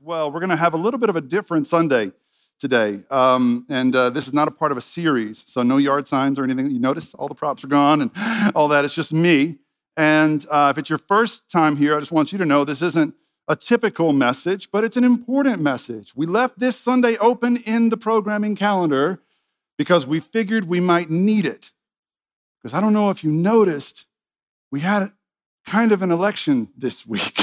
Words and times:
well. 0.00 0.30
We're 0.30 0.40
going 0.40 0.50
to 0.50 0.56
have 0.56 0.74
a 0.74 0.78
little 0.78 0.98
bit 0.98 1.08
of 1.08 1.16
a 1.16 1.20
different 1.20 1.66
Sunday 1.66 2.12
today. 2.58 3.00
Um, 3.10 3.66
and 3.68 3.94
uh, 3.94 4.10
this 4.10 4.26
is 4.26 4.34
not 4.34 4.48
a 4.48 4.50
part 4.50 4.72
of 4.72 4.78
a 4.78 4.80
series, 4.80 5.44
so 5.46 5.62
no 5.62 5.76
yard 5.76 6.08
signs 6.08 6.38
or 6.38 6.44
anything. 6.44 6.70
You 6.70 6.80
notice 6.80 7.14
all 7.14 7.28
the 7.28 7.34
props 7.34 7.64
are 7.64 7.68
gone 7.68 8.00
and 8.02 8.10
all 8.54 8.68
that. 8.68 8.84
It's 8.84 8.94
just 8.94 9.12
me. 9.12 9.58
And 9.96 10.44
uh, 10.50 10.68
if 10.70 10.78
it's 10.78 10.90
your 10.90 10.98
first 10.98 11.50
time 11.50 11.76
here, 11.76 11.96
I 11.96 12.00
just 12.00 12.12
want 12.12 12.32
you 12.32 12.38
to 12.38 12.44
know 12.44 12.64
this 12.64 12.82
isn't 12.82 13.14
a 13.48 13.56
typical 13.56 14.12
message, 14.12 14.70
but 14.70 14.84
it's 14.84 14.96
an 14.96 15.04
important 15.04 15.60
message. 15.60 16.14
We 16.14 16.26
left 16.26 16.58
this 16.58 16.76
Sunday 16.76 17.16
open 17.16 17.56
in 17.56 17.88
the 17.88 17.96
programming 17.96 18.54
calendar 18.54 19.20
because 19.76 20.06
we 20.06 20.20
figured 20.20 20.68
we 20.68 20.80
might 20.80 21.10
need 21.10 21.46
it. 21.46 21.72
Because 22.60 22.74
I 22.74 22.80
don't 22.80 22.92
know 22.92 23.10
if 23.10 23.24
you 23.24 23.30
noticed, 23.30 24.06
we 24.70 24.80
had 24.80 25.12
kind 25.64 25.92
of 25.92 26.02
an 26.02 26.10
election 26.10 26.68
this 26.76 27.06
week. 27.06 27.38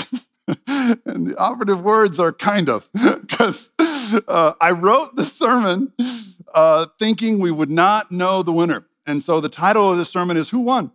and 0.68 1.28
the 1.28 1.36
operative 1.38 1.82
words 1.82 2.20
are 2.20 2.32
kind 2.32 2.70
of, 2.70 2.90
because 3.22 3.72
uh, 4.28 4.54
I 4.62 4.72
wrote 4.72 5.16
the 5.16 5.26
sermon 5.26 5.92
uh, 6.54 6.88
thinking 7.00 7.40
we 7.40 7.52
would 7.52 7.72
not 7.72 8.12
know 8.12 8.44
the 8.44 8.52
winner. 8.52 8.86
And 9.08 9.22
so 9.22 9.40
the 9.40 9.50
title 9.50 9.92
of 9.92 9.98
the 9.98 10.06
sermon 10.06 10.38
is 10.38 10.50
Who 10.50 10.62
Won? 10.62 10.92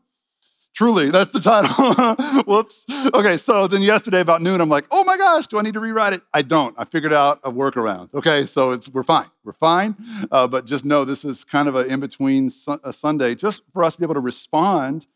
Truly, 0.72 1.10
that's 1.10 1.32
the 1.32 1.40
title. 1.40 2.42
Whoops. 2.44 2.86
Okay, 3.12 3.36
so 3.36 3.66
then 3.66 3.82
yesterday 3.82 4.20
about 4.20 4.40
noon, 4.40 4.60
I'm 4.60 4.68
like, 4.68 4.86
oh 4.90 5.04
my 5.04 5.16
gosh, 5.16 5.46
do 5.46 5.58
I 5.58 5.62
need 5.62 5.74
to 5.74 5.80
rewrite 5.80 6.12
it? 6.12 6.22
I 6.32 6.42
don't. 6.42 6.74
I 6.78 6.84
figured 6.84 7.12
out 7.12 7.40
a 7.42 7.50
workaround. 7.50 8.14
Okay, 8.14 8.46
so 8.46 8.70
it's 8.70 8.88
we're 8.88 9.02
fine. 9.02 9.26
We're 9.44 9.52
fine. 9.52 9.96
Uh, 10.30 10.46
but 10.46 10.66
just 10.66 10.84
know 10.84 11.04
this 11.04 11.24
is 11.24 11.44
kind 11.44 11.68
of 11.68 11.74
an 11.74 11.90
in 11.90 12.00
between 12.00 12.50
su- 12.50 12.80
Sunday, 12.92 13.34
just 13.34 13.62
for 13.72 13.82
us 13.82 13.94
to 13.94 14.00
be 14.00 14.04
able 14.06 14.14
to 14.14 14.20
respond 14.20 15.06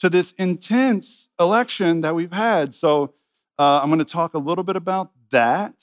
to 0.00 0.10
this 0.10 0.32
intense 0.32 1.28
election 1.38 2.00
that 2.00 2.14
we've 2.14 2.32
had. 2.32 2.74
So 2.74 3.14
uh, 3.58 3.80
I'm 3.82 3.88
going 3.88 3.98
to 3.98 4.04
talk 4.04 4.34
a 4.34 4.38
little 4.38 4.64
bit 4.64 4.76
about 4.76 5.10
that. 5.30 5.74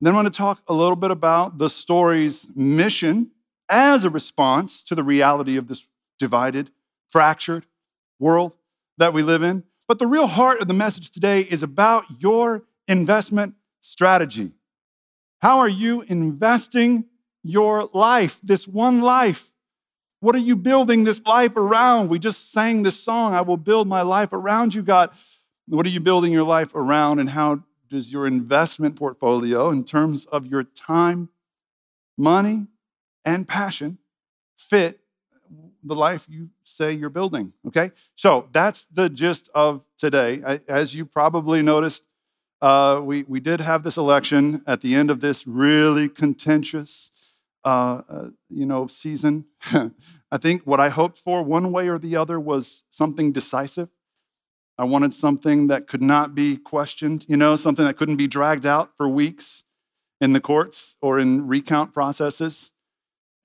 Then 0.00 0.14
I'm 0.14 0.22
going 0.22 0.30
to 0.30 0.36
talk 0.36 0.62
a 0.66 0.72
little 0.72 0.96
bit 0.96 1.10
about 1.10 1.58
the 1.58 1.68
story's 1.68 2.48
mission 2.56 3.30
as 3.68 4.04
a 4.04 4.10
response 4.10 4.82
to 4.84 4.94
the 4.94 5.02
reality 5.02 5.56
of 5.56 5.68
this 5.68 5.88
divided, 6.18 6.70
fractured 7.08 7.66
world 8.18 8.54
that 8.98 9.12
we 9.12 9.22
live 9.22 9.42
in. 9.42 9.64
But 9.86 9.98
the 9.98 10.06
real 10.06 10.26
heart 10.26 10.60
of 10.60 10.68
the 10.68 10.74
message 10.74 11.10
today 11.10 11.40
is 11.40 11.62
about 11.62 12.04
your 12.18 12.62
investment 12.86 13.54
strategy. 13.80 14.52
How 15.40 15.58
are 15.58 15.68
you 15.68 16.02
investing 16.02 17.06
your 17.42 17.88
life, 17.92 18.40
this 18.42 18.68
one 18.68 19.00
life? 19.00 19.52
What 20.20 20.34
are 20.34 20.38
you 20.38 20.54
building 20.54 21.04
this 21.04 21.22
life 21.24 21.56
around? 21.56 22.08
We 22.08 22.18
just 22.18 22.52
sang 22.52 22.82
this 22.82 23.02
song, 23.02 23.34
I 23.34 23.40
will 23.40 23.56
build 23.56 23.88
my 23.88 24.02
life 24.02 24.32
around 24.32 24.74
you, 24.74 24.82
God. 24.82 25.10
What 25.66 25.86
are 25.86 25.90
you 25.90 26.00
building 26.00 26.32
your 26.32 26.44
life 26.44 26.74
around, 26.74 27.18
and 27.18 27.30
how 27.30 27.62
does 27.88 28.12
your 28.12 28.26
investment 28.26 28.96
portfolio, 28.96 29.70
in 29.70 29.84
terms 29.84 30.26
of 30.26 30.46
your 30.46 30.64
time, 30.64 31.28
money, 32.16 32.66
and 33.24 33.46
passion, 33.46 33.98
fit 34.56 35.00
the 35.82 35.94
life 35.94 36.26
you 36.28 36.50
say 36.64 36.92
you're 36.92 37.10
building. 37.10 37.52
Okay? 37.66 37.90
So 38.14 38.48
that's 38.52 38.86
the 38.86 39.08
gist 39.08 39.48
of 39.54 39.86
today. 39.98 40.60
As 40.68 40.94
you 40.94 41.04
probably 41.04 41.62
noticed, 41.62 42.04
uh, 42.60 43.00
we, 43.02 43.22
we 43.22 43.40
did 43.40 43.60
have 43.60 43.82
this 43.82 43.96
election 43.96 44.62
at 44.66 44.82
the 44.82 44.94
end 44.94 45.10
of 45.10 45.20
this 45.20 45.46
really 45.46 46.08
contentious 46.08 47.10
uh, 47.64 48.02
uh, 48.08 48.28
you 48.48 48.66
know, 48.66 48.86
season. 48.86 49.44
I 50.32 50.38
think 50.38 50.62
what 50.62 50.80
I 50.80 50.88
hoped 50.88 51.18
for, 51.18 51.42
one 51.42 51.72
way 51.72 51.88
or 51.88 51.98
the 51.98 52.16
other, 52.16 52.38
was 52.38 52.84
something 52.88 53.32
decisive. 53.32 53.90
I 54.80 54.84
wanted 54.84 55.12
something 55.12 55.66
that 55.66 55.88
could 55.88 56.00
not 56.00 56.34
be 56.34 56.56
questioned, 56.56 57.26
you 57.28 57.36
know, 57.36 57.54
something 57.54 57.84
that 57.84 57.98
couldn't 57.98 58.16
be 58.16 58.26
dragged 58.26 58.64
out 58.64 58.96
for 58.96 59.06
weeks 59.06 59.62
in 60.22 60.32
the 60.32 60.40
courts 60.40 60.96
or 61.02 61.18
in 61.18 61.46
recount 61.46 61.92
processes. 61.92 62.72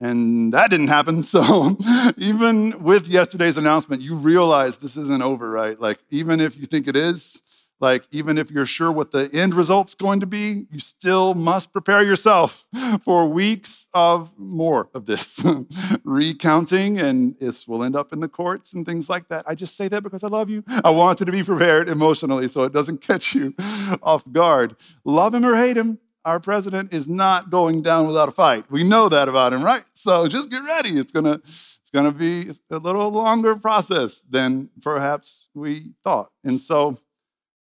And 0.00 0.54
that 0.54 0.70
didn't 0.70 0.88
happen. 0.88 1.22
So 1.22 1.76
even 2.16 2.82
with 2.82 3.06
yesterday's 3.08 3.58
announcement, 3.58 4.00
you 4.00 4.14
realize 4.14 4.78
this 4.78 4.96
isn't 4.96 5.22
over, 5.22 5.50
right? 5.50 5.78
Like, 5.78 5.98
even 6.08 6.40
if 6.40 6.56
you 6.56 6.64
think 6.64 6.88
it 6.88 6.96
is, 6.96 7.42
like, 7.80 8.04
even 8.10 8.38
if 8.38 8.50
you're 8.50 8.66
sure 8.66 8.90
what 8.90 9.10
the 9.10 9.30
end 9.32 9.54
result's 9.54 9.94
going 9.94 10.20
to 10.20 10.26
be, 10.26 10.66
you 10.70 10.78
still 10.78 11.34
must 11.34 11.72
prepare 11.72 12.02
yourself 12.02 12.66
for 13.02 13.26
weeks 13.26 13.88
of 13.92 14.38
more 14.38 14.88
of 14.94 15.06
this 15.06 15.44
recounting, 16.04 16.98
and 16.98 17.38
this 17.38 17.68
will 17.68 17.84
end 17.84 17.96
up 17.96 18.12
in 18.12 18.20
the 18.20 18.28
courts 18.28 18.72
and 18.72 18.86
things 18.86 19.08
like 19.08 19.28
that. 19.28 19.44
I 19.46 19.54
just 19.54 19.76
say 19.76 19.88
that 19.88 20.02
because 20.02 20.24
I 20.24 20.28
love 20.28 20.48
you. 20.48 20.64
I 20.84 20.90
want 20.90 21.20
you 21.20 21.26
to 21.26 21.32
be 21.32 21.42
prepared 21.42 21.88
emotionally 21.88 22.48
so 22.48 22.64
it 22.64 22.72
doesn't 22.72 23.00
catch 23.00 23.34
you 23.34 23.54
off 24.02 24.30
guard. 24.30 24.76
Love 25.04 25.34
him 25.34 25.44
or 25.44 25.54
hate 25.54 25.76
him, 25.76 25.98
our 26.26 26.40
president 26.40 26.92
is 26.92 27.08
not 27.08 27.50
going 27.50 27.82
down 27.82 28.08
without 28.08 28.28
a 28.28 28.32
fight. 28.32 28.68
We 28.68 28.82
know 28.86 29.08
that 29.08 29.28
about 29.28 29.52
him, 29.52 29.62
right? 29.62 29.84
So 29.92 30.26
just 30.26 30.50
get 30.50 30.62
ready. 30.64 30.98
It's 30.98 31.12
gonna 31.12 31.40
it's 31.44 31.90
gonna 31.92 32.10
be 32.10 32.50
a 32.68 32.78
little 32.78 33.10
longer 33.10 33.54
process 33.54 34.22
than 34.28 34.70
perhaps 34.82 35.48
we 35.54 35.92
thought. 36.02 36.32
And 36.42 36.60
so, 36.60 36.98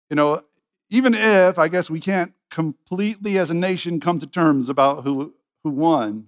you 0.10 0.16
know, 0.16 0.44
even 0.90 1.14
if 1.14 1.60
I 1.60 1.68
guess 1.68 1.90
we 1.90 2.00
can't 2.00 2.34
completely 2.50 3.38
as 3.38 3.50
a 3.50 3.54
nation 3.54 4.00
come 4.00 4.20
to 4.20 4.28
terms 4.28 4.70
about 4.70 5.04
who 5.04 5.34
who 5.64 5.72
won, 5.72 6.28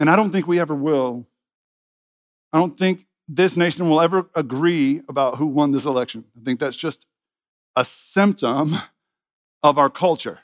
and 0.00 0.08
I 0.08 0.16
don't 0.16 0.30
think 0.30 0.46
we 0.46 0.60
ever 0.60 0.74
will. 0.74 1.26
I 2.52 2.58
don't 2.58 2.78
think 2.78 3.06
this 3.28 3.56
nation 3.56 3.88
will 3.88 4.00
ever 4.00 4.30
agree 4.34 5.02
about 5.08 5.36
who 5.36 5.46
won 5.46 5.72
this 5.72 5.84
election. 5.84 6.24
I 6.40 6.44
think 6.44 6.60
that's 6.60 6.76
just 6.76 7.06
a 7.74 7.84
symptom 7.84 8.76
of 9.62 9.78
our 9.78 9.90
culture 9.90 10.40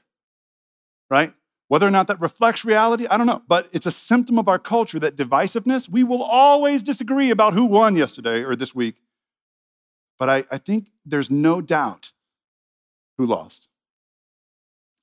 right? 1.12 1.34
Whether 1.68 1.86
or 1.86 1.90
not 1.90 2.06
that 2.06 2.20
reflects 2.20 2.64
reality, 2.64 3.06
I 3.06 3.18
don't 3.18 3.26
know. 3.26 3.42
But 3.46 3.68
it's 3.72 3.84
a 3.84 3.90
symptom 3.90 4.38
of 4.38 4.48
our 4.48 4.58
culture 4.58 4.98
that 4.98 5.14
divisiveness, 5.14 5.88
we 5.88 6.04
will 6.04 6.22
always 6.22 6.82
disagree 6.82 7.30
about 7.30 7.52
who 7.52 7.66
won 7.66 7.96
yesterday 7.96 8.42
or 8.42 8.56
this 8.56 8.74
week. 8.74 8.96
But 10.18 10.30
I, 10.30 10.44
I 10.50 10.56
think 10.56 10.88
there's 11.04 11.30
no 11.30 11.60
doubt 11.60 12.12
who 13.22 13.26
lost. 13.26 13.68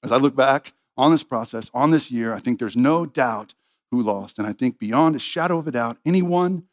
As 0.03 0.11
I 0.11 0.17
look 0.17 0.35
back 0.35 0.73
on 0.97 1.11
this 1.11 1.23
process, 1.23 1.71
on 1.73 1.91
this 1.91 2.11
year, 2.11 2.33
I 2.33 2.39
think 2.39 2.59
there's 2.59 2.75
no 2.75 3.05
doubt 3.05 3.53
who 3.91 4.01
lost. 4.01 4.37
And 4.37 4.47
I 4.47 4.53
think 4.53 4.77
beyond 4.77 5.15
a 5.15 5.19
shadow 5.19 5.57
of 5.57 5.67
a 5.67 5.71
doubt, 5.71 5.97
anyone 6.05 6.63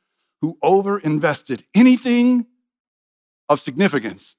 who 0.41 0.59
overinvested 0.63 1.63
anything 1.75 2.47
of 3.49 3.61
significance 3.61 4.37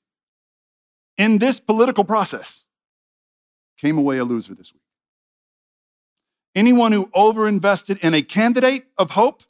in 1.17 1.37
this 1.37 1.59
political 1.59 2.03
process 2.03 2.65
came 3.77 3.97
away 3.97 4.17
a 4.17 4.25
loser 4.25 4.53
this 4.53 4.73
week. 4.73 4.83
Anyone 6.55 6.91
who 6.91 7.07
overinvested 7.07 7.99
in 7.99 8.13
a 8.13 8.21
candidate 8.21 8.85
of 8.97 9.11
hope 9.11 9.43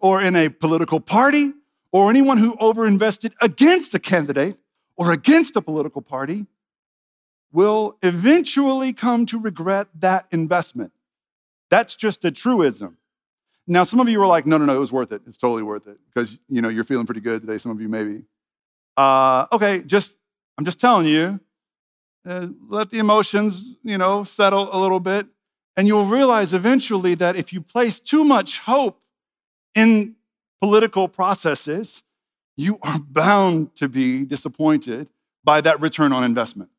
or 0.00 0.22
in 0.22 0.36
a 0.36 0.48
political 0.48 1.00
party 1.00 1.52
or 1.90 2.08
anyone 2.08 2.38
who 2.38 2.54
overinvested 2.56 3.32
against 3.40 3.94
a 3.94 3.98
candidate 3.98 4.56
or 4.96 5.12
against 5.12 5.56
a 5.56 5.62
political 5.62 6.02
party 6.02 6.46
will 7.52 7.96
eventually 8.02 8.92
come 8.92 9.26
to 9.26 9.38
regret 9.38 9.88
that 9.98 10.26
investment. 10.30 10.92
That's 11.68 11.96
just 11.96 12.24
a 12.24 12.30
truism. 12.30 12.96
Now, 13.66 13.84
some 13.84 14.00
of 14.00 14.08
you 14.08 14.20
are 14.22 14.26
like, 14.26 14.46
no, 14.46 14.58
no, 14.58 14.64
no, 14.64 14.74
it 14.74 14.80
was 14.80 14.92
worth 14.92 15.12
it. 15.12 15.22
It's 15.26 15.38
totally 15.38 15.62
worth 15.62 15.86
it 15.86 15.98
because 16.12 16.40
you 16.48 16.60
know 16.60 16.68
you're 16.68 16.84
feeling 16.84 17.06
pretty 17.06 17.20
good 17.20 17.42
today. 17.42 17.58
Some 17.58 17.72
of 17.72 17.80
you 17.80 17.88
maybe. 17.88 18.22
Uh, 18.96 19.46
okay, 19.52 19.82
just 19.82 20.16
I'm 20.58 20.64
just 20.64 20.80
telling 20.80 21.06
you. 21.06 21.40
Uh, 22.26 22.48
let 22.68 22.90
the 22.90 22.98
emotions, 22.98 23.76
you 23.82 23.96
know, 23.96 24.22
settle 24.24 24.68
a 24.74 24.78
little 24.78 25.00
bit. 25.00 25.26
And 25.76 25.86
you'll 25.86 26.04
realize 26.04 26.52
eventually 26.52 27.14
that 27.14 27.36
if 27.36 27.52
you 27.52 27.62
place 27.62 28.00
too 28.00 28.24
much 28.24 28.58
hope 28.60 29.00
in 29.74 30.16
political 30.60 31.08
processes, 31.08 32.02
you 32.56 32.78
are 32.82 32.98
bound 32.98 33.74
to 33.76 33.88
be 33.88 34.24
disappointed 34.24 35.08
by 35.42 35.60
that 35.62 35.80
return 35.80 36.12
on 36.12 36.22
investment, 36.22 36.70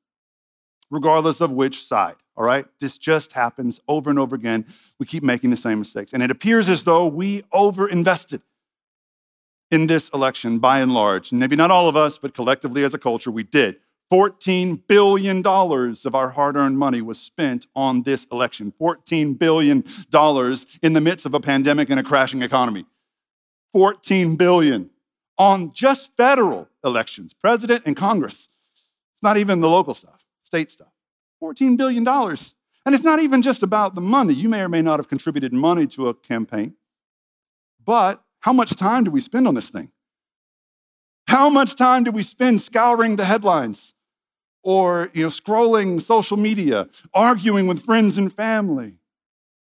regardless 0.92 1.42
of 1.42 1.52
which 1.52 1.84
side. 1.84 2.16
All 2.38 2.44
right? 2.44 2.66
This 2.80 2.98
just 2.98 3.34
happens 3.34 3.80
over 3.88 4.10
and 4.10 4.20
over 4.20 4.36
again. 4.36 4.66
We 5.00 5.08
keep 5.08 5.24
making 5.24 5.50
the 5.50 5.58
same 5.58 5.80
mistakes. 5.80 6.14
And 6.14 6.22
it 6.22 6.30
appears 6.30 6.70
as 6.70 6.84
though 6.84 7.08
we 7.08 7.42
overinvested 7.54 8.42
in 9.72 9.88
this 9.88 10.10
election 10.10 10.60
by 10.60 10.80
and 10.80 10.94
large. 10.94 11.32
Maybe 11.32 11.56
not 11.56 11.72
all 11.72 11.88
of 11.88 11.98
us, 11.98 12.20
but 12.20 12.34
collectively 12.34 12.84
as 12.84 12.94
a 12.94 13.00
culture, 13.00 13.32
we 13.32 13.44
did. 13.44 13.78
$14 14.12 14.82
billion 14.88 15.42
of 15.46 16.16
our 16.16 16.30
hard 16.30 16.58
earned 16.58 16.78
money 16.78 17.02
was 17.02 17.18
spent 17.18 17.68
on 17.76 18.04
this 18.04 18.28
election. 18.30 18.74
$14 18.80 19.40
billion 19.40 19.86
in 20.82 20.94
the 20.94 21.02
midst 21.02 21.26
of 21.26 21.34
a 21.34 21.40
pandemic 21.40 21.90
and 21.90 22.00
a 22.00 22.04
crashing 22.04 22.42
economy. 22.42 22.86
14 23.72 24.36
billion 24.36 24.90
on 25.38 25.72
just 25.72 26.16
federal 26.18 26.68
elections, 26.84 27.34
president 27.34 27.84
and 27.86 27.96
Congress. 27.96 28.50
It's 29.14 29.24
not 29.24 29.38
even 29.38 29.62
the 29.62 29.70
local 29.70 29.94
stuff, 29.94 30.26
state 30.44 30.70
stuff. 30.70 30.91
$14 31.42 31.78
billion. 31.78 32.08
And 32.08 32.96
it's 32.96 33.04
not 33.04 33.20
even 33.20 33.42
just 33.42 33.64
about 33.64 33.96
the 33.96 34.02
money. 34.02 34.34
You 34.34 34.50
may 34.50 34.62
or 34.62 34.70
may 34.70 34.82
not 34.82 35.00
have 35.00 35.08
contributed 35.08 35.54
money 35.54 35.88
to 35.88 36.10
a 36.10 36.14
campaign, 36.14 36.76
but 37.84 38.24
how 38.40 38.54
much 38.54 38.76
time 38.76 39.04
do 39.04 39.12
we 39.12 39.22
spend 39.22 39.48
on 39.48 39.56
this 39.56 39.70
thing? 39.70 39.92
How 41.28 41.50
much 41.50 41.76
time 41.76 42.04
do 42.04 42.12
we 42.12 42.24
spend 42.24 42.60
scouring 42.62 43.16
the 43.16 43.26
headlines? 43.26 43.94
or 44.64 45.10
you 45.14 45.24
know, 45.24 45.28
scrolling 45.28 46.02
social 46.02 46.38
media, 46.38 46.88
arguing 47.14 47.68
with 47.68 47.82
friends 47.82 48.18
and 48.18 48.32
family. 48.34 48.96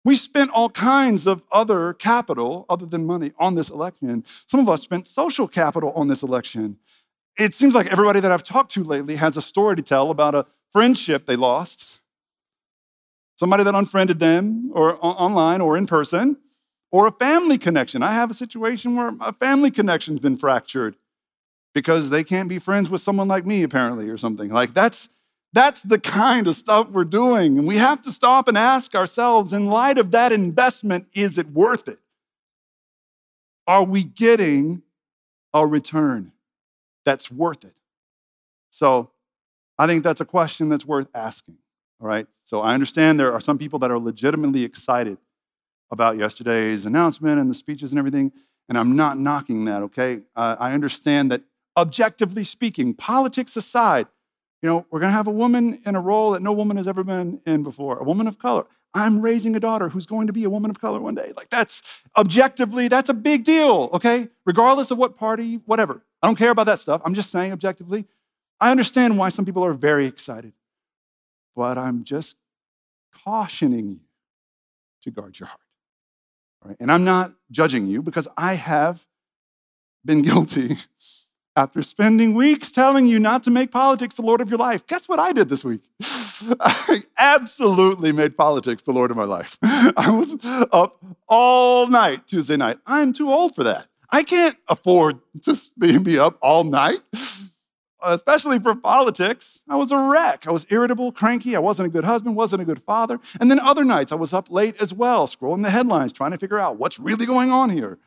We 0.04 0.16
spent 0.16 0.50
all 0.52 0.70
kinds 0.70 1.28
of 1.28 1.44
other 1.52 1.94
capital, 1.94 2.66
other 2.70 2.86
than 2.86 3.06
money, 3.06 3.34
on 3.38 3.56
this 3.56 3.70
election. 3.70 4.26
Some 4.48 4.60
of 4.60 4.68
us 4.68 4.82
spent 4.82 5.08
social 5.08 5.48
capital 5.48 5.92
on 5.92 6.08
this 6.08 6.24
election. 6.24 6.78
It 7.38 7.54
seems 7.54 7.76
like 7.76 7.92
everybody 7.92 8.20
that 8.20 8.32
I've 8.32 8.44
talked 8.44 8.72
to 8.72 8.84
lately 8.84 9.16
has 9.16 9.38
a 9.38 9.42
story 9.42 9.76
to 9.76 9.82
tell 9.82 10.10
about 10.10 10.36
a 10.36 10.46
friendship 10.72 11.26
they 11.26 11.36
lost, 11.36 12.02
somebody 13.38 13.64
that 13.64 13.76
unfriended 13.76 14.20
them, 14.20 14.72
or 14.74 14.98
online 15.04 15.62
or 15.62 15.78
in 15.78 15.88
person, 15.88 16.38
or 16.92 17.08
a 17.08 17.12
family 17.12 17.58
connection. 17.58 18.04
I 18.04 18.14
have 18.14 18.30
a 18.30 18.34
situation 18.34 18.96
where 18.96 19.14
a 19.22 19.34
family 19.34 19.72
connection's 19.72 20.20
been 20.20 20.38
fractured 20.38 20.96
because 21.74 22.10
they 22.10 22.24
can't 22.24 22.50
be 22.50 22.60
friends 22.60 22.90
with 22.90 23.02
someone 23.02 23.28
like 23.28 23.46
me, 23.46 23.64
apparently, 23.64 24.10
or 24.10 24.18
something. 24.18 24.50
Like 24.50 24.74
that's 24.74 25.10
that's 25.54 25.84
the 25.84 26.00
kind 26.00 26.48
of 26.48 26.56
stuff 26.56 26.90
we're 26.90 27.04
doing. 27.04 27.58
And 27.58 27.68
we 27.68 27.78
have 27.78 28.02
to 28.04 28.12
stop 28.12 28.48
and 28.48 28.58
ask 28.58 28.96
ourselves, 28.96 29.52
in 29.52 29.68
light 29.68 29.98
of 29.98 30.12
that 30.12 30.32
investment, 30.32 31.08
is 31.14 31.38
it 31.38 31.48
worth 31.52 31.88
it? 31.88 32.00
Are 33.68 33.84
we 33.84 34.04
getting 34.04 34.82
a 35.54 35.66
return 35.68 36.32
that's 37.06 37.30
worth 37.30 37.66
it? 37.66 37.74
So 38.70 39.12
I 39.82 39.88
think 39.88 40.04
that's 40.04 40.22
a 40.22 40.26
question 40.26 40.70
that's 40.70 40.86
worth 40.86 41.08
asking. 41.16 41.58
All 42.00 42.08
right. 42.08 42.28
So 42.44 42.62
I 42.62 42.76
understand 42.76 43.20
there 43.20 43.34
are 43.34 43.42
some 43.42 43.58
people 43.58 43.80
that 43.80 43.90
are 43.90 43.98
legitimately 43.98 44.64
excited 44.64 45.18
about 45.90 46.18
yesterday's 46.18 46.86
announcement 46.86 47.40
and 47.40 47.50
the 47.50 47.56
speeches 47.56 47.92
and 47.92 47.98
everything. 47.98 48.32
And 48.70 48.78
I'm 48.78 48.96
not 48.96 49.18
knocking 49.18 49.66
that, 49.66 49.82
okay? 49.82 50.22
Uh, 50.36 50.56
I 50.60 50.74
understand 50.74 51.32
that 51.32 51.42
objectively 51.76 52.44
speaking, 52.44 52.94
politics 52.94 53.58
aside, 53.58 54.06
you 54.62 54.70
know, 54.70 54.86
we're 54.92 55.00
going 55.00 55.10
to 55.10 55.18
have 55.18 55.28
a 55.28 55.32
woman 55.32 55.82
in 55.84 55.96
a 55.96 56.00
role 56.00 56.34
that 56.34 56.44
no 56.44 56.54
woman 56.54 56.78
has 56.78 56.88
ever 56.88 57.04
been 57.04 57.42
in 57.48 57.64
before, 57.64 57.98
a 57.98 58.04
woman 58.04 58.28
of 58.28 58.38
color. 58.38 58.68
I'm 58.94 59.20
raising 59.20 59.56
a 59.56 59.60
daughter 59.60 59.90
who's 59.90 60.06
going 60.06 60.28
to 60.28 60.34
be 60.34 60.44
a 60.44 60.50
woman 60.52 60.70
of 60.70 60.80
color 60.80 61.00
one 61.00 61.16
day. 61.16 61.34
Like, 61.36 61.50
that's 61.50 61.82
objectively, 62.16 62.88
that's 62.88 63.10
a 63.10 63.16
big 63.16 63.46
deal, 63.46 63.90
okay? 63.94 64.30
Regardless 64.46 64.92
of 64.92 65.00
what 65.00 65.18
party, 65.18 65.56
whatever. 65.66 66.04
I 66.22 66.28
don't 66.28 66.38
care 66.38 66.52
about 66.52 66.68
that 66.68 66.80
stuff. 66.80 67.02
I'm 67.04 67.16
just 67.16 67.32
saying 67.32 67.52
objectively. 67.52 68.06
I 68.62 68.72
understand 68.72 69.18
why 69.18 69.30
some 69.30 69.44
people 69.44 69.66
are 69.66 69.74
very 69.74 70.06
excited, 70.06 70.54
but 71.56 71.78
I'm 71.78 72.04
just 72.04 72.38
cautioning 73.24 73.90
you 73.90 74.00
to 75.04 75.12
guard 75.12 75.40
your 75.40 75.48
heart. 75.48 75.60
Right? 76.64 76.78
And 76.80 76.92
I'm 76.92 77.04
not 77.04 77.34
judging 77.50 77.88
you 77.88 78.04
because 78.04 78.28
I 78.38 78.54
have 78.54 79.08
been 80.06 80.22
guilty 80.22 80.78
after 81.56 81.82
spending 81.82 82.34
weeks 82.34 82.72
telling 82.72 83.06
you 83.08 83.20
not 83.20 83.44
to 83.44 83.52
make 83.52 83.72
politics 83.72 84.16
the 84.16 84.22
Lord 84.22 84.42
of 84.42 84.50
your 84.50 84.60
life. 84.60 84.86
Guess 84.88 85.10
what 85.10 85.20
I 85.20 85.34
did 85.34 85.50
this 85.50 85.66
week? 85.66 85.82
I 86.60 87.04
absolutely 87.18 88.12
made 88.12 88.38
politics 88.38 88.84
the 88.84 88.94
Lord 88.94 89.12
of 89.12 89.18
my 89.18 89.26
life. 89.26 89.58
I 89.64 90.10
was 90.12 90.38
up 90.72 91.04
all 91.28 91.88
night 91.88 92.28
Tuesday 92.28 92.58
night. 92.58 92.78
I'm 92.86 93.12
too 93.12 93.32
old 93.32 93.56
for 93.56 93.64
that. 93.64 93.88
I 94.12 94.24
can't 94.24 94.58
afford 94.68 95.20
to 95.44 96.00
be 96.00 96.20
up 96.20 96.38
all 96.42 96.64
night, 96.64 97.00
especially 98.04 98.60
for 98.60 98.76
politics. 98.76 99.62
I 99.70 99.76
was 99.76 99.92
a 99.92 99.98
wreck. 99.98 100.48
I 100.48 100.52
was 100.52 100.66
irritable, 100.70 101.12
cranky. 101.12 101.56
I 101.56 101.60
wasn't 101.60 101.88
a 101.88 101.92
good 101.92 102.04
husband, 102.04 102.36
wasn't 102.36 102.62
a 102.62 102.66
good 102.66 102.82
father. 102.82 103.20
And 103.40 103.50
then 103.50 103.60
other 103.60 103.84
nights 103.84 104.12
I 104.12 104.16
was 104.16 104.34
up 104.34 104.52
late 104.52 104.82
as 104.82 104.94
well, 104.94 105.28
scrolling 105.28 105.64
the 105.64 105.70
headlines, 105.70 106.14
trying 106.14 106.32
to 106.32 106.38
figure 106.38 106.60
out 106.60 106.78
what's 106.78 107.00
really 107.00 107.26
going 107.26 107.52
on 107.52 107.70
here. 107.70 108.00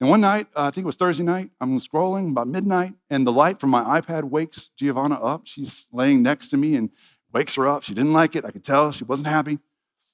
And 0.00 0.08
one 0.08 0.22
night, 0.22 0.46
uh, 0.56 0.64
I 0.64 0.70
think 0.70 0.84
it 0.84 0.86
was 0.86 0.96
Thursday 0.96 1.24
night, 1.24 1.50
I'm 1.60 1.78
scrolling 1.78 2.30
about 2.30 2.48
midnight, 2.48 2.94
and 3.10 3.26
the 3.26 3.32
light 3.32 3.60
from 3.60 3.68
my 3.68 4.00
iPad 4.00 4.24
wakes 4.24 4.70
Giovanna 4.70 5.16
up. 5.16 5.42
She's 5.44 5.88
laying 5.92 6.22
next 6.22 6.48
to 6.50 6.56
me 6.56 6.74
and 6.76 6.90
wakes 7.34 7.54
her 7.56 7.68
up. 7.68 7.82
She 7.82 7.92
didn't 7.92 8.14
like 8.14 8.34
it. 8.34 8.46
I 8.46 8.50
could 8.50 8.64
tell 8.64 8.92
she 8.92 9.04
wasn't 9.04 9.28
happy. 9.28 9.58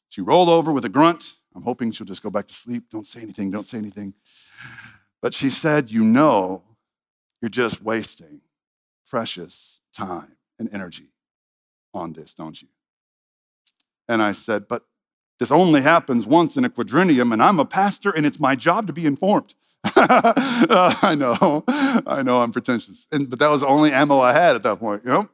She 0.08 0.20
rolled 0.20 0.48
over 0.48 0.72
with 0.72 0.84
a 0.84 0.88
grunt. 0.88 1.34
I'm 1.54 1.62
hoping 1.62 1.92
she'll 1.92 2.06
just 2.06 2.22
go 2.22 2.30
back 2.30 2.48
to 2.48 2.54
sleep. 2.54 2.90
Don't 2.90 3.06
say 3.06 3.20
anything, 3.20 3.50
don't 3.50 3.66
say 3.66 3.78
anything. 3.78 4.14
But 5.22 5.34
she 5.34 5.50
said, 5.50 5.90
You 5.90 6.02
know, 6.02 6.62
you're 7.40 7.48
just 7.48 7.80
wasting 7.82 8.40
precious 9.08 9.81
time 9.93 10.37
and 10.58 10.69
energy 10.73 11.12
on 11.94 12.12
this, 12.12 12.35
don't 12.35 12.61
you? 12.61 12.69
And 14.08 14.23
I 14.23 14.32
said, 14.32 14.69
But 14.69 14.85
this 15.38 15.50
only 15.50 15.82
happens 15.82 16.26
once 16.26 16.56
in 16.56 16.64
a 16.64 16.70
quadrennium, 16.70 17.32
and 17.32 17.43
I'm 17.43 17.58
a 17.58 17.64
pastor, 17.64 18.11
and 18.11 18.25
it's 18.25 18.41
my 18.41 18.56
job 18.56 18.87
to 18.87 18.93
be 18.93 19.06
informed 19.06 19.55
uh, 19.94 20.94
I 21.03 21.14
know, 21.14 21.64
I 21.69 22.23
know, 22.23 22.41
I'm 22.41 22.53
pretentious, 22.53 23.06
and 23.12 23.29
but 23.29 23.38
that 23.38 23.49
was 23.49 23.61
the 23.61 23.67
only 23.67 23.93
ammo 23.93 24.20
I 24.20 24.32
had 24.32 24.56
at 24.56 24.62
that 24.62 24.79
point, 24.79 25.03
you 25.05 25.11
know. 25.11 25.29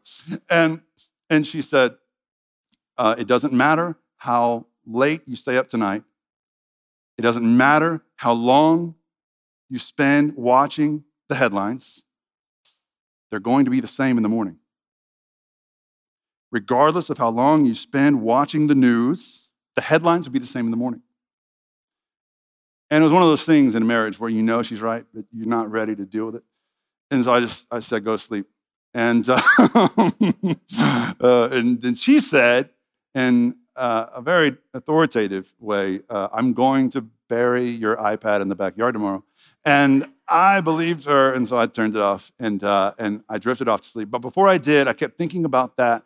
And 0.49 0.83
and 1.31 1.47
she 1.47 1.63
said, 1.63 1.97
uh, 2.99 3.15
"It 3.19 3.27
doesn't 3.27 3.53
matter 3.53 3.97
how 4.17 4.67
late 4.87 5.23
you 5.27 5.37
stay 5.37 5.57
up 5.57 5.69
tonight. 5.69 6.05
It 7.19 7.23
doesn't 7.23 7.57
matter 7.57 8.03
how 8.17 8.33
long 8.33 8.95
you 9.69 9.79
spend 9.79 10.37
watching 10.37 11.05
the 11.29 11.35
headlines. 11.35 12.05
They're 13.33 13.41
going 13.41 13.65
to 13.65 13.71
be 13.71 13.81
the 13.81 13.89
same 13.89 14.19
in 14.19 14.23
the 14.23 14.29
morning. 14.29 14.59
Regardless 16.51 17.09
of 17.09 17.17
how 17.17 17.31
long 17.31 17.65
you 17.65 17.75
spend 17.75 18.21
watching 18.21 18.67
the 18.67 18.75
news, 18.75 19.49
the 19.75 19.81
headlines 19.81 20.29
will 20.29 20.35
be 20.35 20.39
the 20.39 20.47
same 20.47 20.67
in 20.67 20.71
the 20.71 20.77
morning." 20.77 21.01
And 22.91 23.01
it 23.01 23.05
was 23.05 23.13
one 23.13 23.23
of 23.23 23.29
those 23.29 23.47
things 23.47 23.75
in 23.75 23.87
marriage 23.87 24.21
where 24.21 24.29
you 24.29 24.43
know 24.43 24.63
she's 24.63 24.83
right, 24.83 25.07
but 25.15 25.25
you're 25.33 25.47
not 25.47 25.71
ready 25.71 25.97
to 25.97 26.05
deal 26.05 26.27
with 26.27 26.37
it. 26.37 26.43
And 27.11 27.25
so 27.25 27.33
I 27.33 27.41
just 27.41 27.67
I 27.71 27.81
said, 27.81 28.05
go 28.05 28.19
sleep. 28.19 28.47
And 28.93 29.27
uh, 29.27 29.41
uh, 31.19 31.49
and 31.51 31.81
then 31.81 31.95
she 31.95 32.21
said, 32.21 32.69
in 33.15 33.57
uh, 33.77 34.09
a 34.15 34.21
very 34.21 34.59
authoritative 34.75 35.55
way, 35.59 36.01
uh, 36.11 36.29
I'm 36.35 36.53
going 36.53 36.91
to 36.91 37.07
bury 37.31 37.65
your 37.65 37.97
iPad 37.97 38.43
in 38.43 38.51
the 38.51 38.57
backyard 38.57 38.93
tomorrow. 38.93 39.25
And 39.65 40.07
I 40.33 40.61
believed 40.63 41.05
her, 41.05 41.35
and 41.35 41.47
so 41.47 41.59
I 41.59 41.67
turned 41.67 41.95
it 41.95 42.01
off 42.01 42.33
and 42.41 42.63
uh, 42.65 42.95
and 42.99 43.23
I 43.29 43.39
drifted 43.39 43.69
off 43.69 43.83
to 43.83 43.89
sleep. 43.89 44.11
But 44.11 44.21
before 44.21 44.49
I 44.49 44.59
did, 44.59 44.89
I 44.89 44.95
kept 44.95 45.19
thinking 45.19 45.45
about 45.45 45.77
that. 45.77 46.05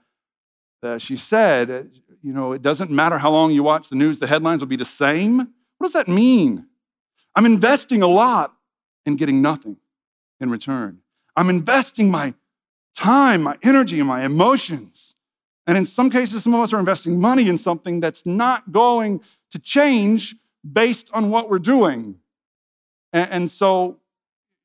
That 0.82 1.00
she 1.00 1.16
said, 1.16 1.90
you 2.22 2.32
know, 2.32 2.52
it 2.52 2.60
doesn't 2.60 2.90
matter 2.90 3.18
how 3.18 3.30
long 3.30 3.52
you 3.52 3.62
watch 3.62 3.88
the 3.88 3.96
news, 3.96 4.18
the 4.18 4.26
headlines 4.26 4.60
will 4.60 4.68
be 4.68 4.76
the 4.76 4.84
same. 4.84 5.38
What 5.38 5.84
does 5.84 5.92
that 5.92 6.08
mean? 6.08 6.66
I'm 7.34 7.46
investing 7.46 8.02
a 8.02 8.06
lot 8.06 8.54
and 9.06 9.16
getting 9.16 9.40
nothing 9.40 9.76
in 10.40 10.50
return. 10.50 11.00
I'm 11.36 11.50
investing 11.50 12.10
my 12.10 12.34
time, 12.94 13.42
my 13.42 13.56
energy, 13.62 13.98
and 13.98 14.08
my 14.08 14.24
emotions. 14.24 15.14
And 15.66 15.76
in 15.76 15.84
some 15.84 16.10
cases, 16.10 16.44
some 16.44 16.54
of 16.54 16.60
us 16.60 16.72
are 16.72 16.78
investing 16.78 17.20
money 17.20 17.48
in 17.48 17.58
something 17.58 18.00
that's 18.00 18.24
not 18.24 18.72
going 18.72 19.22
to 19.50 19.58
change 19.58 20.36
based 20.70 21.10
on 21.12 21.30
what 21.30 21.50
we're 21.50 21.58
doing. 21.58 22.18
And, 23.12 23.30
and, 23.30 23.50
so, 23.50 23.98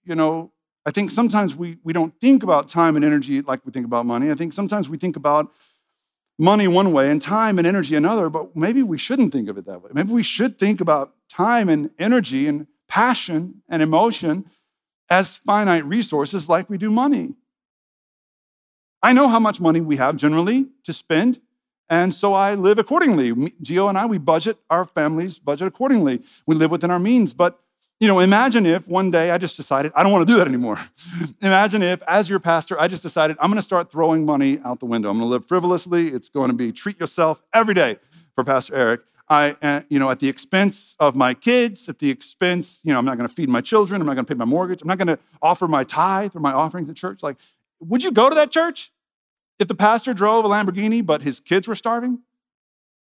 you 0.03 0.15
know, 0.15 0.51
I 0.85 0.91
think 0.91 1.11
sometimes 1.11 1.55
we, 1.55 1.77
we 1.83 1.93
don't 1.93 2.13
think 2.19 2.43
about 2.43 2.67
time 2.67 2.95
and 2.95 3.05
energy 3.05 3.41
like 3.41 3.65
we 3.65 3.71
think 3.71 3.85
about 3.85 4.05
money. 4.05 4.31
I 4.31 4.35
think 4.35 4.53
sometimes 4.53 4.89
we 4.89 4.97
think 4.97 5.15
about 5.15 5.51
money 6.39 6.67
one 6.67 6.91
way 6.91 7.11
and 7.11 7.21
time 7.21 7.59
and 7.59 7.67
energy 7.67 7.95
another, 7.95 8.29
but 8.29 8.55
maybe 8.55 8.81
we 8.81 8.97
shouldn't 8.97 9.31
think 9.31 9.47
of 9.47 9.57
it 9.57 9.65
that 9.65 9.81
way. 9.81 9.91
Maybe 9.93 10.11
we 10.11 10.23
should 10.23 10.57
think 10.57 10.81
about 10.81 11.13
time 11.29 11.69
and 11.69 11.91
energy 11.99 12.47
and 12.47 12.65
passion 12.87 13.61
and 13.69 13.83
emotion 13.83 14.45
as 15.09 15.37
finite 15.37 15.85
resources 15.85 16.49
like 16.49 16.69
we 16.69 16.77
do 16.77 16.89
money. 16.89 17.35
I 19.03 19.13
know 19.13 19.27
how 19.27 19.39
much 19.39 19.59
money 19.59 19.81
we 19.81 19.97
have 19.97 20.17
generally 20.17 20.67
to 20.83 20.93
spend, 20.93 21.39
and 21.89 22.13
so 22.13 22.33
I 22.33 22.55
live 22.55 22.79
accordingly. 22.79 23.31
Gio 23.31 23.89
and 23.89 23.97
I, 23.97 24.05
we 24.05 24.17
budget 24.17 24.57
our 24.69 24.85
families, 24.85 25.39
budget 25.39 25.67
accordingly. 25.67 26.21
We 26.47 26.55
live 26.55 26.71
within 26.71 26.91
our 26.91 26.99
means, 26.99 27.33
but 27.33 27.59
you 28.01 28.07
know, 28.07 28.19
imagine 28.19 28.65
if 28.65 28.87
one 28.87 29.11
day 29.11 29.29
I 29.29 29.37
just 29.37 29.55
decided 29.55 29.91
I 29.95 30.01
don't 30.01 30.11
want 30.11 30.27
to 30.27 30.33
do 30.33 30.39
that 30.39 30.47
anymore. 30.47 30.79
imagine 31.43 31.83
if, 31.83 32.01
as 32.07 32.27
your 32.27 32.39
pastor, 32.39 32.81
I 32.81 32.87
just 32.87 33.03
decided 33.03 33.37
I'm 33.39 33.51
going 33.51 33.59
to 33.59 33.61
start 33.61 33.91
throwing 33.91 34.25
money 34.25 34.59
out 34.65 34.79
the 34.79 34.87
window. 34.87 35.11
I'm 35.11 35.19
going 35.19 35.29
to 35.29 35.31
live 35.31 35.47
frivolously. 35.47 36.07
It's 36.07 36.27
going 36.27 36.49
to 36.49 36.55
be 36.55 36.71
treat 36.71 36.99
yourself 36.99 37.43
every 37.53 37.75
day 37.75 37.99
for 38.33 38.43
Pastor 38.43 38.75
Eric. 38.75 39.01
I, 39.29 39.55
uh, 39.61 39.81
you 39.87 39.99
know, 39.99 40.09
at 40.09 40.19
the 40.19 40.27
expense 40.27 40.95
of 40.99 41.15
my 41.15 41.35
kids, 41.35 41.87
at 41.89 41.99
the 41.99 42.09
expense, 42.09 42.81
you 42.83 42.91
know, 42.91 42.97
I'm 42.97 43.05
not 43.05 43.17
going 43.17 43.29
to 43.29 43.33
feed 43.33 43.49
my 43.49 43.61
children. 43.61 44.01
I'm 44.01 44.07
not 44.07 44.15
going 44.15 44.25
to 44.25 44.33
pay 44.33 44.37
my 44.37 44.45
mortgage. 44.45 44.81
I'm 44.81 44.87
not 44.87 44.97
going 44.97 45.07
to 45.07 45.19
offer 45.39 45.67
my 45.67 45.83
tithe 45.83 46.35
or 46.35 46.39
my 46.39 46.53
offering 46.53 46.87
to 46.87 46.93
church. 46.95 47.21
Like, 47.21 47.37
would 47.79 48.03
you 48.03 48.11
go 48.11 48.29
to 48.29 48.35
that 48.35 48.49
church 48.49 48.91
if 49.59 49.67
the 49.67 49.75
pastor 49.75 50.15
drove 50.15 50.43
a 50.43 50.49
Lamborghini 50.49 51.05
but 51.05 51.21
his 51.21 51.39
kids 51.39 51.67
were 51.67 51.75
starving? 51.75 52.23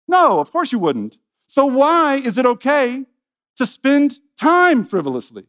No, 0.08 0.40
of 0.40 0.52
course 0.52 0.72
you 0.72 0.78
wouldn't. 0.78 1.18
So 1.48 1.66
why 1.66 2.18
is 2.18 2.38
it 2.38 2.46
okay 2.46 3.06
to 3.56 3.66
spend 3.66 4.20
time 4.40 4.86
frivolously? 4.86 5.46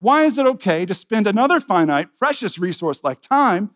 Why 0.00 0.24
is 0.24 0.38
it 0.38 0.46
okay 0.46 0.86
to 0.86 0.94
spend 0.94 1.26
another 1.26 1.60
finite, 1.60 2.16
precious 2.16 2.58
resource 2.58 3.02
like 3.02 3.20
time 3.20 3.70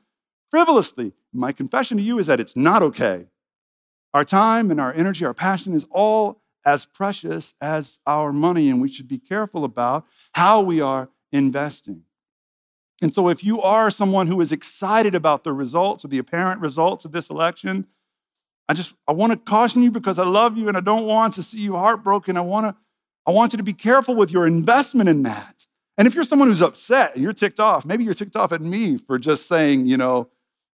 frivolously? 0.51 1.13
My 1.33 1.53
confession 1.53 1.97
to 1.97 2.03
you 2.03 2.19
is 2.19 2.27
that 2.27 2.41
it's 2.41 2.57
not 2.57 2.83
okay. 2.83 3.27
Our 4.15 4.25
time 4.25 4.71
and 4.71 4.81
our 4.81 4.93
energy, 4.93 5.25
our 5.25 5.35
passion 5.35 5.75
is 5.75 5.87
all 5.91 6.43
as 6.65 6.87
precious 6.87 7.55
as 7.61 7.99
our 8.07 8.33
money, 8.33 8.71
and 8.71 8.81
we 8.81 8.89
should 8.89 9.09
be 9.09 9.19
careful 9.19 9.65
about 9.65 10.07
how 10.35 10.61
we 10.61 10.81
are 10.81 11.09
investing. 11.33 12.03
And 13.01 13.13
so, 13.13 13.29
if 13.29 13.43
you 13.43 13.61
are 13.61 13.91
someone 13.91 14.29
who 14.29 14.41
is 14.41 14.53
excited 14.53 15.15
about 15.15 15.43
the 15.43 15.53
results 15.53 16.05
or 16.05 16.09
the 16.09 16.19
apparent 16.19 16.61
results 16.61 17.05
of 17.05 17.11
this 17.11 17.31
election, 17.31 17.87
I 18.69 18.75
just 18.75 18.95
I 19.09 19.13
want 19.13 19.33
to 19.33 19.39
caution 19.39 19.83
you 19.83 19.91
because 19.91 20.19
I 20.19 20.25
love 20.25 20.57
you 20.57 20.69
and 20.69 20.77
I 20.77 20.81
don't 20.81 21.07
want 21.07 21.35
to 21.35 21.43
see 21.43 21.61
you 21.61 21.75
heartbroken. 21.75 22.37
I 22.37 22.43
want 22.43 22.67
to 22.67 22.77
I 23.27 23.31
want 23.31 23.53
you 23.53 23.57
to 23.59 23.63
be 23.63 23.73
careful 23.73 24.15
with 24.15 24.31
your 24.31 24.47
investment 24.47 25.09
in 25.09 25.23
that. 25.23 25.67
And 25.99 26.09
if 26.09 26.15
you're 26.15 26.25
someone 26.25 26.49
who's 26.49 26.63
upset 26.63 27.15
and 27.15 27.23
you're 27.23 27.33
ticked 27.33 27.61
off, 27.61 27.85
maybe 27.85 28.05
you're 28.05 28.15
ticked 28.15 28.37
off 28.37 28.53
at 28.53 28.61
me 28.61 28.97
for 28.97 29.19
just 29.19 29.47
saying, 29.47 29.87
you 29.87 29.97
know, 29.97 30.29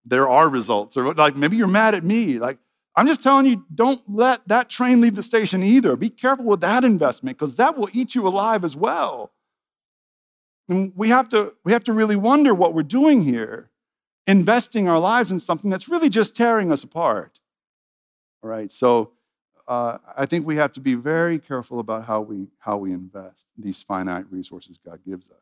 there 0.05 0.29
are 0.29 0.47
results, 0.47 0.95
or 0.95 1.13
like 1.13 1.35
maybe 1.35 1.57
you're 1.57 1.67
mad 1.67 1.93
at 1.93 2.03
me. 2.03 2.39
Like 2.39 2.59
I'm 2.95 3.07
just 3.07 3.21
telling 3.21 3.45
you, 3.45 3.65
don't 3.73 4.01
let 4.07 4.47
that 4.47 4.69
train 4.69 5.01
leave 5.01 5.15
the 5.15 5.23
station 5.23 5.61
either. 5.61 5.95
Be 5.95 6.09
careful 6.09 6.45
with 6.45 6.61
that 6.61 6.83
investment 6.83 7.37
because 7.37 7.55
that 7.57 7.77
will 7.77 7.89
eat 7.93 8.15
you 8.15 8.27
alive 8.27 8.63
as 8.63 8.75
well. 8.75 9.31
And 10.69 10.93
we 10.95 11.09
have 11.09 11.29
to, 11.29 11.53
we 11.63 11.73
have 11.73 11.83
to 11.85 11.93
really 11.93 12.15
wonder 12.15 12.53
what 12.53 12.73
we're 12.73 12.83
doing 12.83 13.21
here, 13.21 13.69
investing 14.25 14.87
our 14.87 14.99
lives 14.99 15.31
in 15.31 15.39
something 15.39 15.69
that's 15.69 15.87
really 15.87 16.09
just 16.09 16.35
tearing 16.35 16.71
us 16.71 16.83
apart. 16.83 17.39
All 18.43 18.49
right, 18.49 18.71
so 18.71 19.11
uh, 19.67 19.97
I 20.15 20.25
think 20.25 20.45
we 20.45 20.55
have 20.55 20.71
to 20.73 20.79
be 20.79 20.95
very 20.95 21.39
careful 21.39 21.79
about 21.79 22.05
how 22.05 22.21
we, 22.21 22.47
how 22.59 22.77
we 22.77 22.93
invest 22.93 23.47
these 23.57 23.83
finite 23.83 24.25
resources 24.31 24.77
God 24.77 24.99
gives 25.05 25.29
us. 25.29 25.41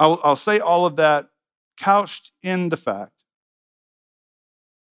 I'll, 0.00 0.20
I'll 0.24 0.36
say 0.36 0.58
all 0.58 0.86
of 0.86 0.96
that 0.96 1.28
couched 1.76 2.32
in 2.42 2.68
the 2.68 2.76
fact 2.76 3.12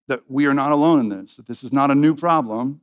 that 0.08 0.22
we 0.28 0.46
are 0.46 0.54
not 0.54 0.72
alone 0.72 1.00
in 1.00 1.08
this, 1.10 1.36
that 1.36 1.46
this 1.46 1.62
is 1.62 1.72
not 1.72 1.90
a 1.90 1.94
new 1.94 2.14
problem. 2.14 2.80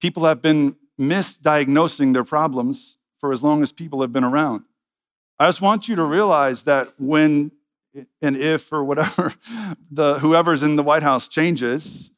People 0.00 0.24
have 0.24 0.40
been 0.40 0.76
misdiagnosing 1.00 2.12
their 2.12 2.24
problems 2.24 2.98
for 3.18 3.32
as 3.32 3.42
long 3.42 3.62
as 3.62 3.72
people 3.72 4.00
have 4.00 4.12
been 4.12 4.24
around. 4.24 4.64
I 5.40 5.48
just 5.48 5.60
want 5.60 5.88
you 5.88 5.96
to 5.96 6.04
realize 6.04 6.64
that 6.64 6.92
when 6.98 7.50
and 8.22 8.36
if 8.36 8.72
or 8.72 8.84
whatever 8.84 9.32
the 9.90 10.18
whoever's 10.20 10.62
in 10.62 10.76
the 10.76 10.82
White 10.84 11.02
House 11.02 11.26
changes, 11.26 12.12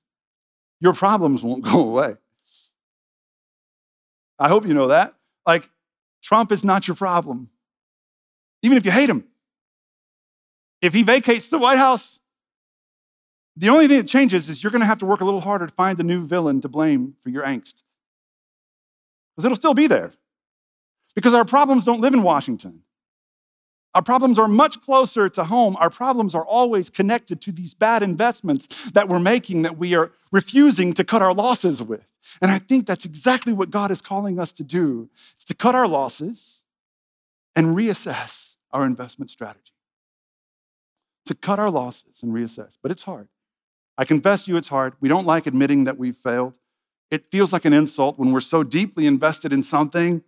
your 0.80 0.94
problems 0.94 1.42
won't 1.42 1.64
go 1.72 1.80
away. 1.80 2.16
I 4.38 4.48
hope 4.48 4.66
you 4.66 4.74
know 4.74 4.88
that. 4.88 5.14
Like 5.46 5.68
Trump 6.22 6.50
is 6.52 6.64
not 6.64 6.88
your 6.88 6.94
problem. 6.94 7.50
Even 8.62 8.76
if 8.76 8.84
you 8.84 8.90
hate 8.90 9.08
him. 9.08 9.24
If 10.82 10.94
he 10.94 11.02
vacates 11.02 11.48
the 11.48 11.58
White 11.58 11.78
House, 11.78 12.20
the 13.56 13.68
only 13.68 13.88
thing 13.88 13.98
that 13.98 14.08
changes 14.08 14.48
is 14.48 14.62
you're 14.62 14.70
going 14.70 14.80
to 14.80 14.86
have 14.86 15.00
to 15.00 15.06
work 15.06 15.20
a 15.20 15.24
little 15.24 15.40
harder 15.40 15.66
to 15.66 15.72
find 15.72 16.00
a 16.00 16.02
new 16.02 16.26
villain 16.26 16.60
to 16.62 16.68
blame 16.68 17.14
for 17.20 17.28
your 17.28 17.44
angst. 17.44 17.82
Because 19.34 19.44
it'll 19.44 19.56
still 19.56 19.74
be 19.74 19.86
there. 19.86 20.10
Because 21.14 21.34
our 21.34 21.44
problems 21.44 21.84
don't 21.84 22.00
live 22.00 22.14
in 22.14 22.22
Washington. 22.22 22.82
Our 23.94 24.02
problems 24.02 24.38
are 24.38 24.46
much 24.46 24.80
closer 24.82 25.28
to 25.28 25.44
home. 25.44 25.76
Our 25.80 25.90
problems 25.90 26.34
are 26.34 26.44
always 26.44 26.90
connected 26.90 27.40
to 27.42 27.52
these 27.52 27.74
bad 27.74 28.02
investments 28.02 28.68
that 28.92 29.08
we're 29.08 29.18
making 29.18 29.62
that 29.62 29.78
we 29.78 29.94
are 29.94 30.12
refusing 30.30 30.92
to 30.94 31.04
cut 31.04 31.22
our 31.22 31.34
losses 31.34 31.82
with. 31.82 32.06
And 32.40 32.50
I 32.52 32.58
think 32.58 32.86
that's 32.86 33.04
exactly 33.04 33.52
what 33.52 33.70
God 33.70 33.90
is 33.90 34.00
calling 34.00 34.38
us 34.38 34.52
to 34.52 34.62
do. 34.62 35.10
It's 35.34 35.44
to 35.46 35.54
cut 35.54 35.74
our 35.74 35.88
losses 35.88 36.62
and 37.56 37.76
reassess 37.76 38.56
our 38.70 38.86
investment 38.86 39.30
strategy. 39.30 39.72
To 41.26 41.34
cut 41.34 41.58
our 41.58 41.70
losses 41.70 42.22
and 42.22 42.32
reassess. 42.32 42.78
But 42.80 42.92
it's 42.92 43.02
hard. 43.02 43.28
I 43.98 44.04
confess 44.04 44.44
to 44.44 44.52
you 44.52 44.56
it's 44.56 44.68
hard. 44.68 44.94
We 45.00 45.08
don't 45.08 45.26
like 45.26 45.48
admitting 45.48 45.84
that 45.84 45.98
we've 45.98 46.16
failed. 46.16 46.58
It 47.10 47.30
feels 47.32 47.52
like 47.52 47.64
an 47.64 47.72
insult 47.72 48.20
when 48.20 48.30
we're 48.30 48.40
so 48.40 48.62
deeply 48.62 49.06
invested 49.06 49.52
in 49.52 49.64
something 49.64 50.22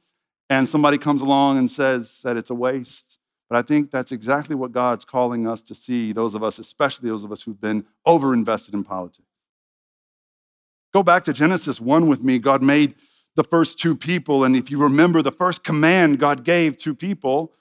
and 0.50 0.69
somebody 0.69 0.99
comes 0.99 1.23
along 1.23 1.59
and 1.59 1.71
says 1.71 2.23
that 2.25 2.37
it's 2.37 2.50
a 2.50 2.54
waste 2.54 3.21
but 3.52 3.59
I 3.59 3.62
think 3.68 3.90
that's 3.90 4.12
exactly 4.12 4.56
what 4.56 4.73
God's 4.73 5.04
calling 5.04 5.47
us 5.47 5.61
to 5.64 5.75
see, 5.75 6.12
those 6.12 6.35
of 6.35 6.42
us, 6.42 6.59
especially 6.59 7.11
those 7.11 7.23
of 7.23 7.30
us 7.30 7.42
who've 7.42 7.61
been 7.61 7.85
overinvested 8.06 8.73
in 8.73 8.82
politics. 8.82 9.28
Go 10.94 11.02
back 11.02 11.25
to 11.25 11.35
Genesis 11.35 11.78
1 11.78 12.09
with 12.09 12.25
me. 12.25 12.38
God 12.38 12.62
made 12.62 12.94
the 13.37 13.44
first 13.44 13.78
two 13.78 13.94
people. 13.94 14.44
And 14.44 14.56
if 14.56 14.71
you 14.71 14.78
remember 14.78 15.21
the 15.21 15.30
first 15.30 15.64
command 15.64 16.18
God 16.18 16.44
gave 16.44 16.78
to 16.78 16.94
people, 16.94 17.52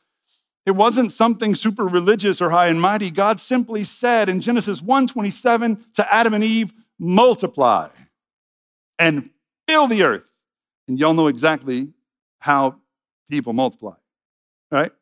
it 0.66 0.72
wasn't 0.72 1.12
something 1.12 1.56
super 1.56 1.84
religious 1.84 2.42
or 2.42 2.52
high 2.52 2.68
and 2.68 2.80
mighty. 2.80 3.12
God 3.12 3.42
simply 3.42 3.84
said 3.84 4.30
in 4.30 4.40
Genesis 4.40 4.82
1:27 4.82 5.94
to 5.96 6.14
Adam 6.14 6.34
and 6.34 6.44
Eve, 6.46 6.72
multiply 7.00 7.90
and 8.98 9.30
fill 9.68 9.90
the 9.90 10.04
earth. 10.04 10.32
And 10.88 10.98
y'all 10.98 11.14
know 11.14 11.28
exactly 11.28 11.90
how 12.40 12.80
people 13.30 13.52
multiply, 13.52 13.96
right? 14.72 14.94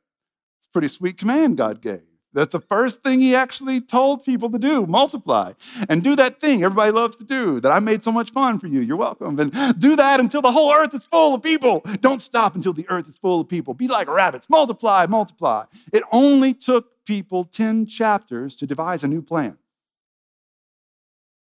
Pretty 0.71 0.87
sweet 0.87 1.17
command 1.17 1.57
God 1.57 1.81
gave. 1.81 2.01
That's 2.31 2.51
the 2.51 2.59
first 2.59 3.01
thing 3.01 3.19
he 3.19 3.33
actually 3.33 3.81
told 3.81 4.23
people 4.23 4.51
to 4.51 4.59
do 4.59 4.85
multiply 4.85 5.53
and 5.89 6.03
do 6.03 6.15
that 6.15 6.39
thing 6.39 6.63
everybody 6.63 6.91
loves 6.91 7.15
to 7.15 7.23
do 7.23 7.59
that 7.59 7.71
I 7.71 7.79
made 7.79 8.03
so 8.03 8.11
much 8.11 8.31
fun 8.31 8.59
for 8.59 8.67
you. 8.67 8.81
You're 8.81 8.97
welcome. 8.97 9.39
And 9.39 9.51
do 9.79 9.95
that 9.95 10.19
until 10.19 10.41
the 10.41 10.51
whole 10.51 10.71
earth 10.71 10.93
is 10.93 11.03
full 11.03 11.33
of 11.33 11.41
people. 11.41 11.81
Don't 12.01 12.21
stop 12.21 12.55
until 12.55 12.73
the 12.73 12.85
earth 12.89 13.09
is 13.09 13.17
full 13.17 13.41
of 13.41 13.49
people. 13.49 13.73
Be 13.73 13.87
like 13.87 14.07
rabbits, 14.07 14.47
multiply, 14.47 15.07
multiply. 15.07 15.65
It 15.91 16.03
only 16.11 16.53
took 16.53 17.03
people 17.05 17.43
10 17.43 17.87
chapters 17.87 18.55
to 18.57 18.67
devise 18.67 19.03
a 19.03 19.07
new 19.07 19.23
plan, 19.23 19.57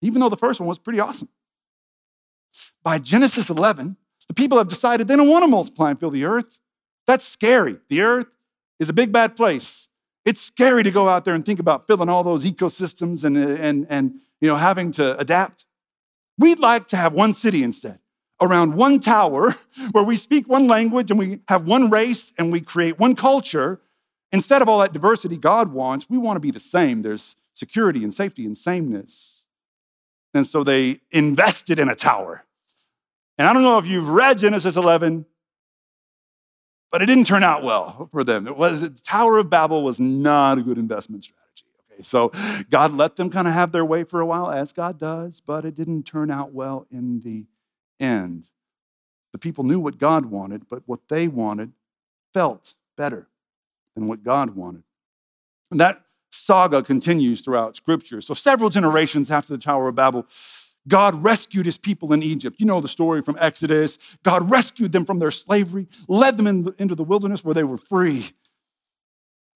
even 0.02 0.20
though 0.20 0.28
the 0.28 0.36
first 0.36 0.60
one 0.60 0.68
was 0.68 0.78
pretty 0.78 1.00
awesome. 1.00 1.30
By 2.82 2.98
Genesis 2.98 3.48
11, 3.48 3.96
the 4.28 4.34
people 4.34 4.58
have 4.58 4.68
decided 4.68 5.08
they 5.08 5.16
don't 5.16 5.30
want 5.30 5.44
to 5.44 5.48
multiply 5.48 5.90
and 5.90 5.98
fill 5.98 6.10
the 6.10 6.26
earth. 6.26 6.58
That's 7.06 7.24
scary. 7.24 7.78
The 7.88 8.02
earth 8.02 8.26
is 8.84 8.90
a 8.90 8.92
big 8.92 9.12
bad 9.12 9.36
place. 9.36 9.88
It's 10.24 10.40
scary 10.40 10.82
to 10.82 10.90
go 10.90 11.08
out 11.08 11.24
there 11.24 11.34
and 11.34 11.44
think 11.44 11.58
about 11.58 11.86
filling 11.86 12.08
all 12.08 12.22
those 12.22 12.44
ecosystems 12.44 13.24
and, 13.24 13.36
and, 13.36 13.86
and 13.88 14.20
you 14.40 14.48
know, 14.48 14.56
having 14.56 14.90
to 14.92 15.18
adapt. 15.18 15.66
We'd 16.38 16.58
like 16.58 16.86
to 16.88 16.96
have 16.96 17.12
one 17.12 17.34
city 17.34 17.62
instead, 17.62 17.98
around 18.40 18.74
one 18.74 19.00
tower 19.00 19.54
where 19.92 20.04
we 20.04 20.16
speak 20.16 20.48
one 20.48 20.66
language 20.66 21.10
and 21.10 21.18
we 21.18 21.40
have 21.48 21.66
one 21.66 21.90
race 21.90 22.32
and 22.38 22.52
we 22.52 22.60
create 22.60 22.98
one 22.98 23.16
culture. 23.16 23.80
Instead 24.32 24.62
of 24.62 24.68
all 24.68 24.80
that 24.80 24.92
diversity 24.92 25.36
God 25.36 25.72
wants, 25.72 26.10
we 26.10 26.18
want 26.18 26.36
to 26.36 26.40
be 26.40 26.50
the 26.50 26.60
same. 26.60 27.02
There's 27.02 27.36
security 27.54 28.02
and 28.02 28.12
safety 28.12 28.44
and 28.44 28.56
sameness. 28.56 29.46
And 30.34 30.46
so 30.46 30.64
they 30.64 31.00
invested 31.12 31.78
in 31.78 31.88
a 31.88 31.94
tower. 31.94 32.44
And 33.38 33.48
I 33.48 33.52
don't 33.52 33.62
know 33.62 33.78
if 33.78 33.86
you've 33.86 34.08
read 34.08 34.38
Genesis 34.38 34.76
11, 34.76 35.26
but 36.94 37.02
it 37.02 37.06
didn't 37.06 37.26
turn 37.26 37.42
out 37.42 37.64
well 37.64 38.08
for 38.12 38.22
them. 38.22 38.46
It 38.46 38.56
was 38.56 38.82
the 38.82 38.88
Tower 38.88 39.38
of 39.38 39.50
Babel 39.50 39.82
was 39.82 39.98
not 39.98 40.58
a 40.58 40.62
good 40.62 40.78
investment 40.78 41.24
strategy. 41.24 41.64
Okay, 41.90 42.04
so 42.04 42.30
God 42.70 42.92
let 42.92 43.16
them 43.16 43.30
kind 43.30 43.48
of 43.48 43.54
have 43.54 43.72
their 43.72 43.84
way 43.84 44.04
for 44.04 44.20
a 44.20 44.26
while, 44.26 44.48
as 44.48 44.72
God 44.72 44.96
does, 44.96 45.40
but 45.40 45.64
it 45.64 45.74
didn't 45.74 46.04
turn 46.04 46.30
out 46.30 46.52
well 46.52 46.86
in 46.92 47.20
the 47.22 47.46
end. 47.98 48.48
The 49.32 49.38
people 49.38 49.64
knew 49.64 49.80
what 49.80 49.98
God 49.98 50.26
wanted, 50.26 50.68
but 50.68 50.84
what 50.86 51.00
they 51.08 51.26
wanted 51.26 51.72
felt 52.32 52.76
better 52.96 53.26
than 53.96 54.06
what 54.06 54.22
God 54.22 54.50
wanted. 54.50 54.84
And 55.72 55.80
that 55.80 56.00
saga 56.30 56.80
continues 56.80 57.40
throughout 57.40 57.74
Scripture. 57.74 58.20
So, 58.20 58.34
several 58.34 58.70
generations 58.70 59.32
after 59.32 59.52
the 59.52 59.60
Tower 59.60 59.88
of 59.88 59.96
Babel, 59.96 60.26
God 60.86 61.22
rescued 61.22 61.66
his 61.66 61.78
people 61.78 62.12
in 62.12 62.22
Egypt. 62.22 62.56
You 62.60 62.66
know 62.66 62.80
the 62.80 62.88
story 62.88 63.22
from 63.22 63.36
Exodus. 63.40 63.98
God 64.22 64.50
rescued 64.50 64.92
them 64.92 65.04
from 65.04 65.18
their 65.18 65.30
slavery, 65.30 65.86
led 66.08 66.36
them 66.36 66.46
in 66.46 66.64
the, 66.64 66.74
into 66.78 66.94
the 66.94 67.04
wilderness 67.04 67.44
where 67.44 67.54
they 67.54 67.64
were 67.64 67.78
free. 67.78 68.30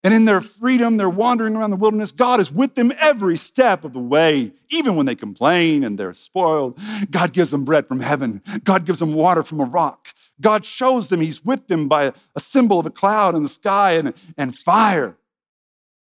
And 0.05 0.15
in 0.15 0.25
their 0.25 0.41
freedom, 0.41 0.97
they're 0.97 1.11
wandering 1.11 1.55
around 1.55 1.71
the 1.71 1.77
wilderness. 1.77 2.13
God 2.13 2.39
is 2.41 2.51
with 2.51 2.77
them 2.77 2.93
every 2.99 3.37
step 3.37 3.85
of 3.85 3.93
the 3.93 3.99
way, 3.99 4.53
even 4.71 4.95
when 4.95 5.07
they 5.07 5.17
complain 5.17 5.85
and 5.85 5.99
they're 5.99 6.15
spoiled. 6.15 6.79
God 7.11 7.35
gives 7.35 7.51
them 7.51 7.65
bread 7.65 7.87
from 7.89 8.01
heaven. 8.01 8.41
God 8.65 8.87
gives 8.87 9.01
them 9.01 9.13
water 9.13 9.43
from 9.43 9.61
a 9.61 9.65
rock. 9.65 10.09
God 10.41 10.65
shows 10.65 11.09
them 11.09 11.21
He's 11.21 11.45
with 11.45 11.67
them 11.67 11.89
by 11.89 12.13
a 12.37 12.41
symbol 12.41 12.79
of 12.79 12.87
a 12.87 12.91
cloud 12.91 13.35
in 13.35 13.43
the 13.43 13.51
sky 13.51 13.93
and, 13.93 14.15
and 14.39 14.57
fire. 14.57 15.18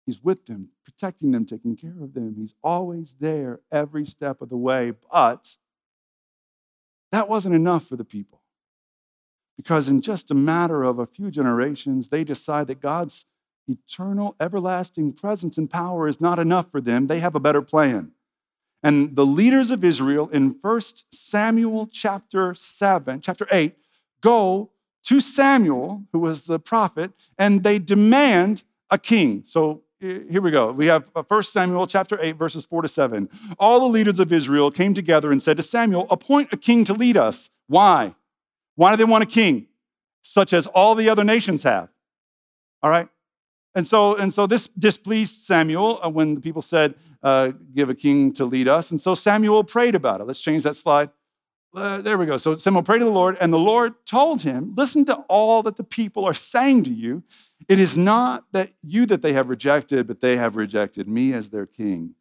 He's 0.05 0.23
with 0.23 0.45
them 0.45 0.69
protecting 0.83 1.31
them, 1.31 1.45
taking 1.45 1.75
care 1.75 2.01
of 2.01 2.13
them. 2.13 2.35
He's 2.37 2.53
always 2.63 3.15
there 3.19 3.61
every 3.71 4.05
step 4.05 4.41
of 4.41 4.49
the 4.49 4.57
way. 4.57 4.93
But 5.11 5.57
that 7.11 7.29
wasn't 7.29 7.55
enough 7.55 7.85
for 7.85 7.95
the 7.95 8.05
people. 8.05 8.41
Because 9.57 9.87
in 9.87 10.01
just 10.01 10.31
a 10.31 10.35
matter 10.35 10.83
of 10.83 10.99
a 10.99 11.05
few 11.05 11.29
generations, 11.29 12.09
they 12.09 12.23
decide 12.23 12.67
that 12.67 12.81
God's 12.81 13.25
eternal, 13.67 14.35
everlasting 14.39 15.13
presence 15.13 15.57
and 15.57 15.69
power 15.69 16.07
is 16.07 16.19
not 16.19 16.39
enough 16.39 16.71
for 16.71 16.81
them. 16.81 17.07
They 17.07 17.19
have 17.19 17.35
a 17.35 17.39
better 17.39 17.61
plan. 17.61 18.11
And 18.81 19.15
the 19.15 19.25
leaders 19.25 19.71
of 19.71 19.83
Israel 19.83 20.27
in 20.29 20.57
1 20.59 20.81
Samuel 21.11 21.87
chapter 21.87 22.53
7, 22.53 23.21
chapter 23.21 23.47
8, 23.51 23.75
go 24.21 24.71
to 25.03 25.21
Samuel, 25.21 26.03
who 26.11 26.19
was 26.19 26.45
the 26.45 26.59
prophet, 26.59 27.11
and 27.37 27.63
they 27.63 27.79
demand 27.79 28.63
a 28.89 28.97
king. 28.97 29.43
So 29.45 29.83
here 30.03 30.41
we 30.41 30.51
go. 30.51 30.71
We 30.71 30.87
have 30.87 31.09
1 31.13 31.25
uh, 31.29 31.41
Samuel 31.41 31.87
chapter 31.87 32.19
8, 32.21 32.35
verses 32.35 32.65
4 32.65 32.81
to 32.81 32.87
7. 32.89 33.29
All 33.57 33.79
the 33.79 33.85
leaders 33.85 34.19
of 34.19 34.33
Israel 34.33 34.69
came 34.69 34.93
together 34.93 35.31
and 35.31 35.41
said 35.41 35.55
to 35.57 35.63
Samuel, 35.63 36.07
Appoint 36.09 36.51
a 36.51 36.57
king 36.57 36.83
to 36.85 36.93
lead 36.93 37.15
us. 37.15 37.49
Why? 37.67 38.13
Why 38.75 38.91
do 38.91 38.97
they 38.97 39.05
want 39.05 39.23
a 39.23 39.27
king? 39.27 39.67
Such 40.21 40.51
as 40.51 40.67
all 40.67 40.95
the 40.95 41.09
other 41.09 41.23
nations 41.23 41.63
have. 41.63 41.87
All 42.81 42.89
right? 42.89 43.07
And 43.75 43.87
so, 43.87 44.15
and 44.15 44.33
so 44.33 44.45
this 44.45 44.67
displeased 44.67 45.35
Samuel 45.35 45.99
uh, 46.03 46.09
when 46.09 46.35
the 46.35 46.41
people 46.41 46.61
said, 46.61 46.95
uh, 47.23 47.53
Give 47.73 47.89
a 47.89 47.95
king 47.95 48.33
to 48.33 48.45
lead 48.45 48.67
us. 48.67 48.91
And 48.91 49.01
so 49.01 49.15
Samuel 49.15 49.63
prayed 49.63 49.95
about 49.95 50.19
it. 50.19 50.25
Let's 50.25 50.41
change 50.41 50.63
that 50.63 50.75
slide. 50.75 51.11
Uh, 51.73 52.01
there 52.01 52.17
we 52.17 52.25
go. 52.25 52.37
So 52.37 52.57
Samuel 52.57 52.83
prayed 52.83 52.99
to 52.99 53.05
the 53.05 53.11
Lord, 53.11 53.37
and 53.39 53.51
the 53.51 53.57
Lord 53.57 53.93
told 54.05 54.41
him, 54.41 54.73
Listen 54.75 55.05
to 55.05 55.15
all 55.29 55.63
that 55.63 55.77
the 55.77 55.83
people 55.83 56.25
are 56.25 56.33
saying 56.33 56.83
to 56.83 56.93
you. 56.93 57.23
It 57.67 57.79
is 57.79 57.97
not 57.97 58.45
that 58.51 58.71
you 58.81 59.05
that 59.05 59.21
they 59.21 59.33
have 59.33 59.49
rejected, 59.49 60.07
but 60.07 60.21
they 60.21 60.37
have 60.37 60.55
rejected 60.55 61.07
me 61.07 61.33
as 61.33 61.49
their 61.49 61.65
king. 61.65 62.15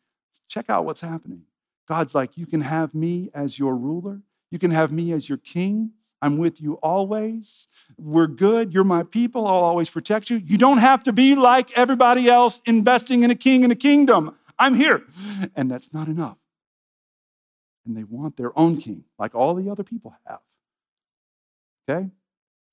Check 0.49 0.69
out 0.69 0.85
what's 0.85 1.01
happening. 1.01 1.43
God's 1.89 2.15
like, 2.15 2.37
You 2.37 2.47
can 2.47 2.61
have 2.61 2.95
me 2.95 3.31
as 3.35 3.59
your 3.59 3.77
ruler, 3.77 4.21
you 4.51 4.59
can 4.59 4.71
have 4.71 4.93
me 4.93 5.13
as 5.13 5.29
your 5.29 5.39
king. 5.39 5.93
I'm 6.21 6.39
with 6.39 6.61
you 6.61 6.75
always. 6.75 7.67
We're 7.99 8.29
good. 8.29 8.73
You're 8.73 8.85
my 8.85 9.03
people. 9.03 9.49
I'll 9.49 9.55
always 9.55 9.91
protect 9.91 10.31
you. 10.31 10.37
You 10.37 10.57
don't 10.57 10.79
have 10.79 11.03
to 11.03 11.13
be 11.13 11.35
like 11.35 11.77
everybody 11.77 12.29
else 12.29 12.61
investing 12.65 13.25
in 13.25 13.33
a 13.33 13.35
king 13.35 13.65
and 13.65 13.73
a 13.73 13.77
kingdom. 13.77 14.37
I'm 14.57 14.75
here. 14.75 15.03
And 15.57 15.69
that's 15.69 15.93
not 15.93 16.07
enough. 16.07 16.37
And 17.85 17.97
they 17.97 18.05
want 18.05 18.37
their 18.37 18.57
own 18.57 18.81
king, 18.81 19.03
like 19.19 19.35
all 19.35 19.55
the 19.55 19.69
other 19.69 19.83
people 19.83 20.15
have. 20.25 20.39
Okay? 21.91 22.11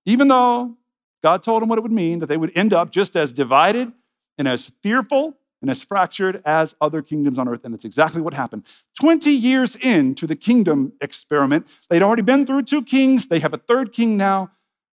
Even 0.06 0.28
though 0.28 0.78
God 1.24 1.44
told 1.44 1.62
them 1.62 1.70
what 1.70 1.78
it 1.78 1.82
would 1.82 1.92
mean, 1.92 2.20
that 2.20 2.28
they 2.28 2.38
would 2.38 2.52
end 2.56 2.74
up 2.74 2.92
just 2.92 3.16
as 3.16 3.34
divided 3.34 3.92
and 4.38 4.48
as 4.48 4.72
fearful 4.82 5.38
and 5.62 5.70
as 5.70 5.84
fractured 5.84 6.42
as 6.46 6.76
other 6.80 7.02
kingdoms 7.02 7.38
on 7.38 7.48
earth. 7.48 7.62
And 7.66 7.74
that's 7.74 7.86
exactly 7.86 8.22
what 8.22 8.34
happened. 8.34 8.66
20 9.00 9.30
years 9.30 9.76
into 9.76 10.26
the 10.26 10.36
kingdom 10.36 10.94
experiment, 11.02 11.68
they'd 11.90 12.02
already 12.02 12.22
been 12.22 12.46
through 12.46 12.64
two 12.64 12.82
kings. 12.82 13.28
They 13.28 13.40
have 13.40 13.54
a 13.54 13.58
third 13.58 13.92
king 13.92 14.16
now, 14.16 14.52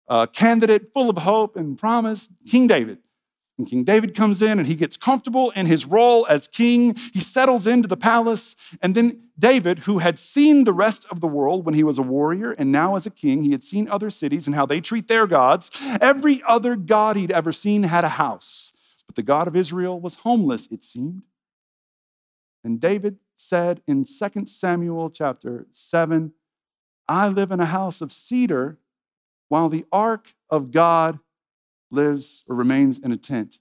a 0.08 0.26
candidate 0.26 0.92
full 0.94 1.10
of 1.10 1.18
hope 1.18 1.56
and 1.56 1.76
promise, 1.76 2.30
King 2.50 2.66
David. 2.66 2.98
And 3.56 3.68
King 3.68 3.84
David 3.84 4.16
comes 4.16 4.42
in 4.42 4.58
and 4.58 4.66
he 4.66 4.74
gets 4.74 4.96
comfortable 4.96 5.50
in 5.50 5.66
his 5.66 5.86
role 5.86 6.26
as 6.26 6.48
king. 6.48 6.96
He 7.12 7.20
settles 7.20 7.66
into 7.66 7.86
the 7.86 7.96
palace. 7.96 8.56
And 8.82 8.96
then 8.96 9.28
David, 9.38 9.80
who 9.80 9.98
had 9.98 10.18
seen 10.18 10.64
the 10.64 10.72
rest 10.72 11.06
of 11.10 11.20
the 11.20 11.28
world 11.28 11.64
when 11.64 11.74
he 11.74 11.84
was 11.84 11.98
a 11.98 12.02
warrior 12.02 12.52
and 12.52 12.72
now 12.72 12.96
as 12.96 13.06
a 13.06 13.10
king, 13.10 13.42
he 13.42 13.52
had 13.52 13.62
seen 13.62 13.88
other 13.88 14.10
cities 14.10 14.46
and 14.48 14.56
how 14.56 14.66
they 14.66 14.80
treat 14.80 15.06
their 15.06 15.28
gods. 15.28 15.70
Every 16.00 16.42
other 16.46 16.74
god 16.74 17.16
he'd 17.16 17.30
ever 17.30 17.52
seen 17.52 17.84
had 17.84 18.02
a 18.02 18.08
house. 18.08 18.72
But 19.06 19.14
the 19.14 19.22
God 19.22 19.46
of 19.46 19.54
Israel 19.54 20.00
was 20.00 20.16
homeless, 20.16 20.66
it 20.72 20.82
seemed. 20.82 21.22
And 22.64 22.80
David 22.80 23.18
said 23.36 23.82
in 23.86 24.04
2 24.04 24.46
Samuel 24.46 25.10
chapter 25.10 25.66
7, 25.72 26.32
I 27.06 27.28
live 27.28 27.52
in 27.52 27.60
a 27.60 27.66
house 27.66 28.00
of 28.00 28.10
cedar 28.10 28.78
while 29.48 29.68
the 29.68 29.84
ark 29.92 30.34
of 30.48 30.70
God 30.70 31.20
lives 31.94 32.44
or 32.48 32.56
remains 32.56 32.98
in 32.98 33.12
a 33.12 33.16
tent. 33.16 33.58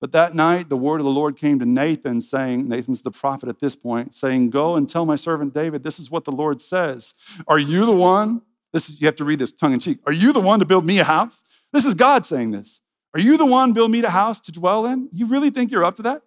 But 0.00 0.12
that 0.12 0.34
night, 0.34 0.68
the 0.68 0.76
word 0.76 1.00
of 1.00 1.04
the 1.04 1.10
Lord 1.10 1.36
came 1.36 1.58
to 1.58 1.66
Nathan, 1.66 2.20
saying, 2.20 2.68
Nathan's 2.68 3.02
the 3.02 3.10
prophet 3.10 3.48
at 3.48 3.60
this 3.60 3.74
point, 3.74 4.14
saying, 4.14 4.50
Go 4.50 4.76
and 4.76 4.88
tell 4.88 5.06
my 5.06 5.16
servant 5.16 5.54
David, 5.54 5.82
this 5.82 5.98
is 5.98 6.10
what 6.10 6.24
the 6.24 6.32
Lord 6.32 6.60
says. 6.60 7.14
Are 7.48 7.58
you 7.58 7.86
the 7.86 7.92
one? 7.92 8.42
This 8.72 8.90
is, 8.90 9.00
you 9.00 9.06
have 9.06 9.16
to 9.16 9.24
read 9.24 9.38
this 9.38 9.52
tongue 9.52 9.72
in 9.72 9.78
cheek. 9.78 10.00
Are 10.06 10.12
you 10.12 10.34
the 10.34 10.40
one 10.40 10.58
to 10.58 10.66
build 10.66 10.84
me 10.84 10.98
a 10.98 11.04
house? 11.04 11.42
This 11.72 11.86
is 11.86 11.94
God 11.94 12.26
saying 12.26 12.50
this. 12.50 12.82
Are 13.14 13.20
you 13.20 13.38
the 13.38 13.46
one 13.46 13.72
build 13.72 13.90
me 13.90 14.02
a 14.02 14.10
house 14.10 14.40
to 14.42 14.52
dwell 14.52 14.84
in? 14.84 15.08
You 15.12 15.26
really 15.26 15.48
think 15.48 15.70
you're 15.70 15.84
up 15.84 15.96
to 15.96 16.02
that? 16.02 16.22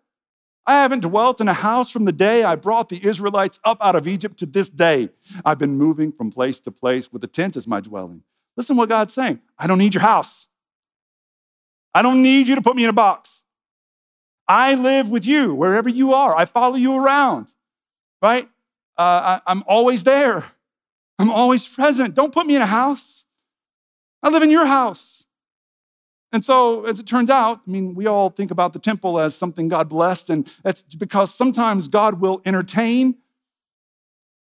I 0.66 0.82
haven't 0.82 1.02
dwelt 1.02 1.40
in 1.40 1.48
a 1.48 1.54
house 1.54 1.92
from 1.92 2.06
the 2.06 2.12
day 2.12 2.44
I 2.44 2.56
brought 2.56 2.90
the 2.90 3.06
Israelites 3.08 3.60
up 3.64 3.78
out 3.82 3.96
of 3.96 4.08
Egypt 4.08 4.38
to 4.40 4.46
this 4.46 4.70
day. 4.70 5.10
I've 5.46 5.58
been 5.58 5.78
moving 5.78 6.12
from 6.12 6.32
place 6.32 6.60
to 6.62 6.72
place 6.72 7.12
with 7.12 7.22
the 7.22 7.28
tent 7.28 7.56
as 7.56 7.68
my 7.68 7.82
dwelling. 7.82 8.24
Listen 8.60 8.76
to 8.76 8.80
what 8.80 8.90
God's 8.90 9.14
saying. 9.14 9.40
I 9.58 9.68
don't 9.68 9.78
need 9.78 9.94
your 9.94 10.02
house. 10.02 10.50
I 11.94 12.02
don't 12.02 12.22
need 12.22 12.50
you 12.50 12.56
to 12.56 12.62
put 12.62 12.76
me 12.76 12.84
in 12.84 12.90
a 12.90 12.94
box. 12.94 13.44
I 14.50 14.74
live 14.74 15.10
with 15.10 15.26
you 15.26 15.56
wherever 15.56 15.88
you 15.88 16.14
are. 16.14 16.36
I 16.36 16.44
follow 16.44 16.76
you 16.76 16.94
around, 16.94 17.54
right? 18.22 18.50
Uh, 18.98 19.40
I, 19.40 19.42
I'm 19.48 19.64
always 19.66 20.04
there. 20.04 20.44
I'm 21.18 21.32
always 21.32 21.70
present. 21.70 22.16
Don't 22.16 22.34
put 22.34 22.46
me 22.46 22.58
in 22.58 22.62
a 22.62 22.66
house. 22.66 23.24
I 24.22 24.28
live 24.28 24.44
in 24.44 24.52
your 24.52 24.66
house. 24.66 25.26
And 26.34 26.44
so, 26.44 26.84
as 26.84 27.00
it 27.00 27.08
turns 27.08 27.30
out, 27.30 27.62
I 27.66 27.72
mean, 27.72 27.96
we 27.96 28.08
all 28.08 28.30
think 28.30 28.52
about 28.52 28.74
the 28.74 28.80
temple 28.80 29.22
as 29.22 29.34
something 29.36 29.70
God 29.70 29.88
blessed, 29.88 30.30
and 30.32 30.54
that's 30.64 30.84
because 30.84 31.34
sometimes 31.34 31.88
God 31.88 32.20
will 32.20 32.42
entertain 32.44 33.20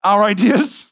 our 0.04 0.24
ideas. 0.34 0.88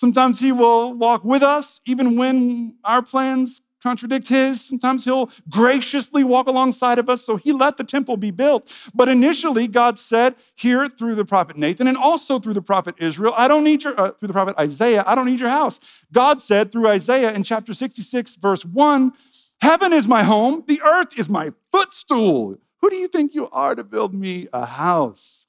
Sometimes 0.00 0.40
He 0.40 0.50
will 0.50 0.94
walk 0.94 1.26
with 1.26 1.42
us, 1.42 1.78
even 1.84 2.16
when 2.16 2.74
our 2.84 3.02
plans 3.02 3.60
contradict 3.82 4.28
His. 4.28 4.58
Sometimes 4.58 5.04
He'll 5.04 5.28
graciously 5.50 6.24
walk 6.24 6.46
alongside 6.46 6.98
of 6.98 7.10
us. 7.10 7.22
So 7.22 7.36
He 7.36 7.52
let 7.52 7.76
the 7.76 7.84
temple 7.84 8.16
be 8.16 8.30
built. 8.30 8.74
But 8.94 9.10
initially, 9.10 9.68
God 9.68 9.98
said 9.98 10.36
here 10.54 10.88
through 10.88 11.16
the 11.16 11.26
prophet 11.26 11.58
Nathan 11.58 11.86
and 11.86 11.98
also 11.98 12.38
through 12.38 12.54
the 12.54 12.62
prophet 12.62 12.94
Israel, 12.96 13.34
I 13.36 13.46
don't 13.46 13.62
need 13.62 13.84
your, 13.84 14.00
uh, 14.00 14.12
through 14.12 14.28
the 14.28 14.32
prophet 14.32 14.56
Isaiah, 14.58 15.04
I 15.06 15.14
don't 15.14 15.26
need 15.26 15.38
your 15.38 15.50
house. 15.50 15.78
God 16.10 16.40
said 16.40 16.72
through 16.72 16.88
Isaiah 16.88 17.34
in 17.34 17.42
chapter 17.42 17.74
66, 17.74 18.36
verse 18.36 18.64
1, 18.64 19.12
Heaven 19.60 19.92
is 19.92 20.08
my 20.08 20.22
home, 20.22 20.64
the 20.66 20.80
earth 20.80 21.18
is 21.18 21.28
my 21.28 21.52
footstool. 21.70 22.56
Who 22.80 22.88
do 22.88 22.96
you 22.96 23.06
think 23.06 23.34
you 23.34 23.50
are 23.50 23.74
to 23.74 23.84
build 23.84 24.14
me 24.14 24.48
a 24.50 24.64
house? 24.64 25.46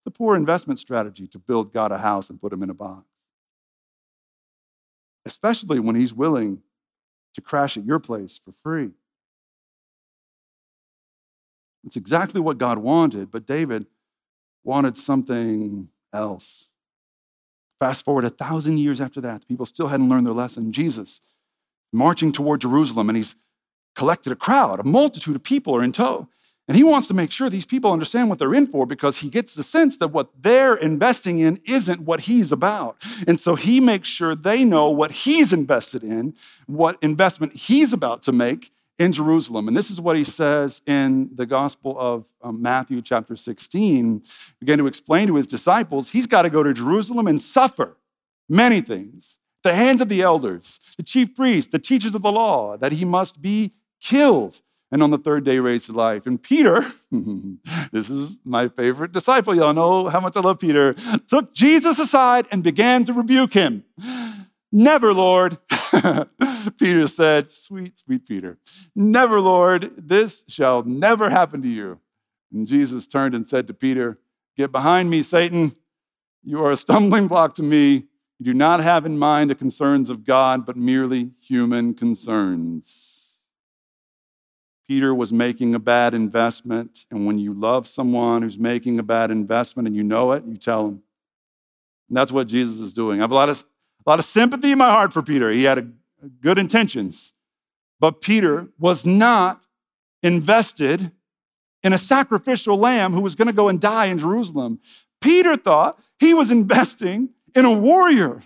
It's 0.00 0.08
a 0.08 0.10
poor 0.10 0.36
investment 0.36 0.78
strategy 0.78 1.26
to 1.28 1.38
build 1.38 1.72
God 1.72 1.90
a 1.90 1.96
house 1.96 2.28
and 2.28 2.38
put 2.38 2.52
him 2.52 2.62
in 2.62 2.68
a 2.68 2.74
box. 2.74 3.06
Especially 5.28 5.78
when 5.78 5.94
he's 5.94 6.14
willing 6.14 6.62
to 7.34 7.42
crash 7.42 7.76
at 7.76 7.84
your 7.84 8.00
place 8.00 8.38
for 8.38 8.50
free. 8.50 8.90
It's 11.84 11.96
exactly 11.96 12.40
what 12.40 12.56
God 12.56 12.78
wanted, 12.78 13.30
but 13.30 13.46
David 13.46 13.86
wanted 14.64 14.96
something 14.96 15.90
else. 16.12 16.70
Fast 17.78 18.04
forward 18.04 18.24
a 18.24 18.30
thousand 18.30 18.78
years 18.78 19.00
after 19.00 19.20
that, 19.20 19.46
people 19.46 19.66
still 19.66 19.88
hadn't 19.88 20.08
learned 20.08 20.26
their 20.26 20.34
lesson. 20.34 20.72
Jesus 20.72 21.20
marching 21.92 22.32
toward 22.32 22.62
Jerusalem, 22.62 23.08
and 23.10 23.16
he's 23.16 23.36
collected 23.94 24.32
a 24.32 24.36
crowd, 24.36 24.80
a 24.80 24.84
multitude 24.84 25.36
of 25.36 25.42
people 25.42 25.76
are 25.76 25.82
in 25.82 25.92
tow. 25.92 26.28
And 26.68 26.76
he 26.76 26.84
wants 26.84 27.06
to 27.06 27.14
make 27.14 27.30
sure 27.30 27.48
these 27.48 27.64
people 27.64 27.92
understand 27.92 28.28
what 28.28 28.38
they're 28.38 28.54
in 28.54 28.66
for 28.66 28.84
because 28.84 29.16
he 29.16 29.30
gets 29.30 29.54
the 29.54 29.62
sense 29.62 29.96
that 29.96 30.08
what 30.08 30.30
they're 30.38 30.76
investing 30.76 31.38
in 31.38 31.60
isn't 31.64 32.02
what 32.02 32.20
he's 32.20 32.52
about. 32.52 32.98
And 33.26 33.40
so 33.40 33.54
he 33.54 33.80
makes 33.80 34.06
sure 34.06 34.36
they 34.36 34.66
know 34.66 34.90
what 34.90 35.10
he's 35.10 35.50
invested 35.50 36.04
in, 36.04 36.34
what 36.66 36.98
investment 37.00 37.54
he's 37.54 37.94
about 37.94 38.22
to 38.24 38.32
make 38.32 38.70
in 38.98 39.12
Jerusalem. 39.12 39.66
And 39.66 39.76
this 39.76 39.90
is 39.90 39.98
what 39.98 40.16
he 40.16 40.24
says 40.24 40.82
in 40.86 41.30
the 41.34 41.46
Gospel 41.46 41.96
of 41.98 42.26
um, 42.42 42.60
Matthew, 42.60 43.00
chapter 43.00 43.34
16. 43.34 44.22
Again, 44.60 44.78
to 44.78 44.86
explain 44.86 45.28
to 45.28 45.36
his 45.36 45.46
disciples, 45.46 46.10
he's 46.10 46.26
got 46.26 46.42
to 46.42 46.50
go 46.50 46.62
to 46.62 46.74
Jerusalem 46.74 47.28
and 47.28 47.40
suffer 47.40 47.96
many 48.48 48.82
things 48.82 49.38
the 49.64 49.74
hands 49.74 50.00
of 50.00 50.08
the 50.08 50.22
elders, 50.22 50.78
the 50.96 51.02
chief 51.02 51.34
priests, 51.34 51.72
the 51.72 51.80
teachers 51.80 52.14
of 52.14 52.22
the 52.22 52.30
law, 52.30 52.76
that 52.76 52.92
he 52.92 53.04
must 53.04 53.42
be 53.42 53.72
killed 54.00 54.60
and 54.90 55.02
on 55.02 55.10
the 55.10 55.18
third 55.18 55.44
day 55.44 55.58
raised 55.58 55.86
to 55.86 55.92
life. 55.92 56.26
And 56.26 56.42
Peter, 56.42 56.86
this 57.92 58.10
is 58.10 58.38
my 58.44 58.68
favorite 58.68 59.12
disciple, 59.12 59.54
y'all 59.54 59.74
know 59.74 60.08
how 60.08 60.20
much 60.20 60.36
I 60.36 60.40
love 60.40 60.58
Peter, 60.58 60.94
took 61.26 61.54
Jesus 61.54 61.98
aside 61.98 62.46
and 62.50 62.62
began 62.62 63.04
to 63.04 63.12
rebuke 63.12 63.52
him. 63.52 63.84
Never, 64.70 65.14
Lord. 65.14 65.58
Peter 66.78 67.08
said, 67.08 67.50
Sweet, 67.50 67.98
sweet 67.98 68.26
Peter, 68.26 68.58
never, 68.94 69.40
Lord, 69.40 69.92
this 69.96 70.44
shall 70.48 70.82
never 70.82 71.30
happen 71.30 71.62
to 71.62 71.68
you. 71.68 72.00
And 72.52 72.66
Jesus 72.66 73.06
turned 73.06 73.34
and 73.34 73.48
said 73.48 73.66
to 73.66 73.74
Peter, 73.74 74.18
Get 74.56 74.72
behind 74.72 75.08
me, 75.08 75.22
Satan. 75.22 75.72
You 76.42 76.64
are 76.64 76.72
a 76.72 76.76
stumbling 76.76 77.28
block 77.28 77.54
to 77.54 77.62
me. 77.62 78.04
You 78.38 78.44
do 78.44 78.54
not 78.54 78.80
have 78.80 79.04
in 79.04 79.18
mind 79.18 79.50
the 79.50 79.54
concerns 79.54 80.10
of 80.10 80.24
God, 80.24 80.64
but 80.64 80.76
merely 80.76 81.32
human 81.40 81.94
concerns. 81.94 83.17
Peter 84.88 85.14
was 85.14 85.34
making 85.34 85.74
a 85.74 85.78
bad 85.78 86.14
investment, 86.14 87.04
and 87.10 87.26
when 87.26 87.38
you 87.38 87.52
love 87.52 87.86
someone 87.86 88.40
who's 88.40 88.58
making 88.58 88.98
a 88.98 89.02
bad 89.02 89.30
investment 89.30 89.86
and 89.86 89.94
you 89.94 90.02
know 90.02 90.32
it, 90.32 90.42
you 90.46 90.56
tell 90.56 90.88
him. 90.88 91.02
And 92.08 92.16
that's 92.16 92.32
what 92.32 92.48
Jesus 92.48 92.80
is 92.80 92.94
doing. 92.94 93.20
I 93.20 93.24
have 93.24 93.30
a 93.30 93.34
lot 93.34 93.50
of, 93.50 93.62
a 94.06 94.10
lot 94.10 94.18
of 94.18 94.24
sympathy 94.24 94.72
in 94.72 94.78
my 94.78 94.90
heart 94.90 95.12
for 95.12 95.22
Peter. 95.22 95.50
He 95.50 95.64
had 95.64 95.78
a, 95.78 95.88
good 96.40 96.58
intentions, 96.58 97.32
but 98.00 98.20
Peter 98.20 98.66
was 98.76 99.06
not 99.06 99.64
invested 100.22 101.12
in 101.84 101.92
a 101.92 101.98
sacrificial 101.98 102.76
lamb 102.76 103.12
who 103.12 103.20
was 103.20 103.36
going 103.36 103.46
to 103.46 103.52
go 103.52 103.68
and 103.68 103.80
die 103.80 104.06
in 104.06 104.18
Jerusalem. 104.18 104.80
Peter 105.20 105.56
thought 105.56 105.96
he 106.18 106.34
was 106.34 106.50
investing 106.50 107.28
in 107.54 107.64
a 107.64 107.72
warrior, 107.72 108.40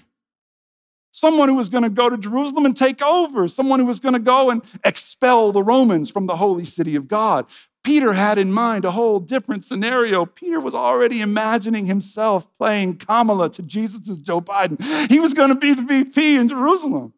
someone 1.13 1.49
who 1.49 1.55
was 1.55 1.69
going 1.69 1.85
to 1.85 1.91
go 1.91 2.11
to 2.11 2.17
Jerusalem 2.17 2.67
and 2.67 2.77
take 2.77 3.01
over, 3.03 3.47
someone 3.47 3.79
who 3.79 3.87
was 3.87 4.01
going 4.01 4.15
to 4.15 4.19
go 4.19 4.51
and 4.51 4.63
expel 4.85 5.53
the 5.53 5.63
Romans 5.63 6.11
from 6.11 6.27
the 6.27 6.37
holy 6.37 6.65
city 6.65 6.97
of 6.97 7.07
God. 7.07 7.47
Peter 7.85 8.13
had 8.13 8.39
in 8.39 8.53
mind 8.53 8.85
a 8.85 8.93
whole 8.93 9.21
different 9.21 9.65
scenario. 9.65 10.25
Peter 10.25 10.61
was 10.61 10.75
already 10.75 11.21
imagining 11.21 11.87
himself 11.87 12.47
playing 12.59 12.97
Kamala 12.97 13.51
to 13.51 13.63
Jesus' 13.63 14.19
Joe 14.19 14.41
Biden. 14.41 14.81
He 15.11 15.21
was 15.21 15.35
going 15.35 15.51
to 15.51 15.59
be 15.59 15.75
the 15.75 15.83
VP 15.83 16.37
in 16.37 16.49
Jerusalem. 16.49 17.13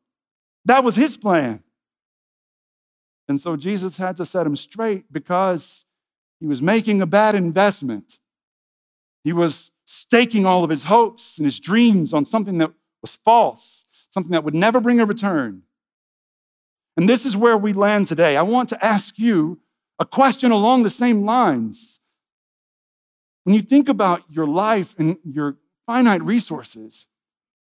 That 0.65 0.83
was 0.83 0.97
his 0.97 1.17
plan. 1.17 1.63
And 3.29 3.41
so 3.41 3.57
Jesus 3.57 3.97
had 3.97 4.17
to 4.17 4.27
set 4.27 4.47
him 4.47 4.57
straight 4.57 5.13
because 5.13 5.87
he 6.41 6.47
was 6.47 6.61
making 6.61 7.01
a 7.01 7.07
bad 7.07 7.35
investment. 7.35 8.19
He 9.23 9.33
was 9.33 9.71
staking 9.87 10.47
all 10.47 10.65
of 10.65 10.71
his 10.71 10.85
hopes 10.85 11.39
and 11.39 11.45
his 11.45 11.61
dreams 11.61 12.13
on 12.13 12.25
something 12.25 12.59
that 12.59 12.73
was 13.05 13.17
false, 13.17 13.85
something 14.09 14.33
that 14.33 14.45
would 14.45 14.55
never 14.55 14.81
bring 14.81 14.99
a 14.99 15.05
return. 15.05 15.61
And 16.97 17.07
this 17.07 17.27
is 17.27 17.37
where 17.37 17.59
we 17.59 17.75
land 17.75 18.09
today. 18.09 18.35
I 18.35 18.41
want 18.41 18.71
to 18.71 18.83
ask 18.83 19.19
you 19.19 19.61
a 19.99 20.07
question 20.07 20.51
along 20.51 20.85
the 20.85 20.89
same 20.89 21.27
lines. 21.27 22.01
When 23.43 23.55
you 23.55 23.61
think 23.61 23.91
about 23.91 24.23
your 24.31 24.47
life 24.47 24.95
and 24.99 25.19
your 25.23 25.59
finite 25.87 26.23
resources, 26.23 27.07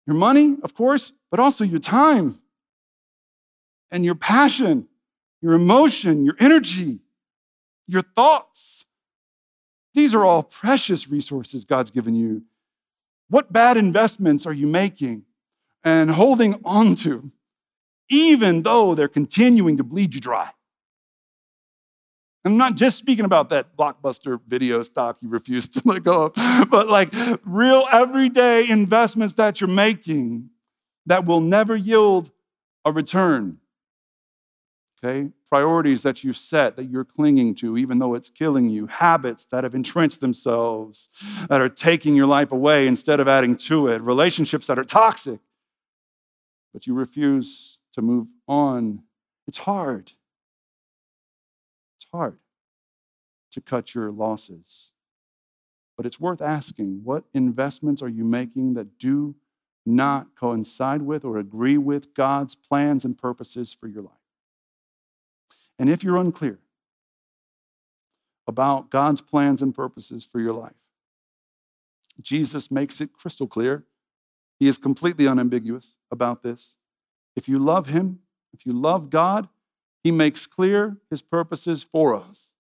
your 0.07 0.17
money, 0.17 0.57
of 0.63 0.75
course, 0.75 1.13
but 1.31 1.39
also 1.39 1.65
your 1.65 1.81
time 1.81 2.41
and 3.91 4.07
your 4.07 4.15
passion, 4.15 4.89
your 5.43 5.53
emotion, 5.53 6.25
your 6.25 6.37
energy, 6.41 7.01
your 7.87 8.01
thoughts. 8.01 8.87
These 9.93 10.15
are 10.15 10.25
all 10.25 10.43
precious 10.43 11.11
resources 11.11 11.67
God's 11.67 11.91
given 11.91 12.15
you. 12.15 12.45
What 13.29 13.53
bad 13.53 13.77
investments 13.77 14.47
are 14.47 14.55
you 14.55 14.67
making 14.67 15.26
and 15.87 16.11
holding 16.11 16.61
on 16.65 16.97
to, 16.97 17.31
even 18.11 18.63
though 18.63 18.95
they're 18.95 19.09
continuing 19.09 19.77
to 19.77 19.85
bleed 19.85 20.13
you 20.13 20.21
dry? 20.21 20.51
I'm 22.45 22.57
not 22.57 22.75
just 22.75 22.99
speaking 22.99 23.25
about 23.25 23.49
that 23.49 23.77
blockbuster 23.77 24.41
video 24.47 24.83
stock 24.83 25.19
you 25.21 25.29
refuse 25.29 25.69
to 25.69 25.83
let 25.87 26.05
go 26.05 26.27
of, 26.27 26.71
but 26.71 26.89
like 26.89 27.13
real 27.45 27.87
everyday 27.91 28.69
investments 28.69 29.35
that 29.35 29.61
you're 29.61 29.71
making 29.71 30.51
that 31.07 31.25
will 31.25 31.41
never 31.41 31.75
yield 31.75 32.31
a 32.85 32.93
return. 32.93 33.59
Okay? 35.05 35.31
Priorities 35.49 36.03
that 36.03 36.25
you've 36.25 36.37
set 36.37 36.77
that 36.77 36.85
you're 36.85 37.05
clinging 37.05 37.55
to, 37.57 37.77
even 37.77 37.99
though 37.99 38.15
it's 38.15 38.31
killing 38.31 38.69
you. 38.69 38.87
Habits 38.87 39.45
that 39.47 39.63
have 39.63 39.75
entrenched 39.75 40.21
themselves, 40.21 41.11
that 41.49 41.61
are 41.61 41.69
taking 41.69 42.17
your 42.17 42.27
life 42.27 42.51
away 42.51 42.89
instead 42.89 43.21
of 43.21 43.29
adding 43.29 43.57
to 43.57 43.89
it. 43.89 44.03
Relationships 44.03 44.67
that 44.67 44.79
are 44.79 44.85
toxic, 44.85 45.41
but 46.77 46.87
you 46.87 46.93
refuse 46.93 47.79
to 47.95 48.03
move 48.03 48.27
on. 48.47 49.03
It's 49.49 49.57
hard 49.57 50.13
It's 51.97 52.07
hard 52.13 52.39
to 53.53 53.63
cut 53.63 53.95
your 53.95 54.11
losses. 54.11 54.93
But 55.97 56.05
it's 56.05 56.21
worth 56.21 56.43
asking 56.43 57.01
what 57.03 57.25
investments 57.33 58.03
are 58.03 58.11
you 58.11 58.25
making 58.25 58.75
that 58.75 58.99
do 58.99 59.37
not 59.87 60.37
coincide 60.39 61.01
with 61.01 61.25
or 61.25 61.39
agree 61.39 61.79
with 61.79 62.13
God's 62.13 62.55
plans 62.55 63.07
and 63.07 63.17
purposes 63.17 63.73
for 63.73 63.89
your 63.89 64.03
life? 64.03 64.13
And 65.79 65.89
if 65.89 66.05
you're 66.05 66.19
unclear 66.19 66.59
about 68.47 68.91
God's 68.91 69.23
plans 69.23 69.63
and 69.63 69.75
purposes 69.75 70.27
for 70.27 70.41
your 70.41 70.53
life, 70.53 70.77
Jesus 72.21 72.71
makes 72.71 73.01
it 73.01 73.15
crystal 73.15 73.47
clear. 73.47 73.87
He 74.61 74.69
is 74.69 74.77
completely 74.77 75.27
unambiguous 75.27 75.96
about 76.11 76.43
this. 76.43 76.77
If 77.35 77.49
you 77.49 77.59
love 77.59 77.89
Him, 77.89 78.21
if 78.53 78.65
you 78.65 78.73
love 78.73 79.11
God, 79.11 79.49
he 80.07 80.13
makes 80.13 80.47
clear 80.47 80.99
his 81.11 81.21
purposes 81.21 81.83
for 81.83 82.15
us 82.15 82.53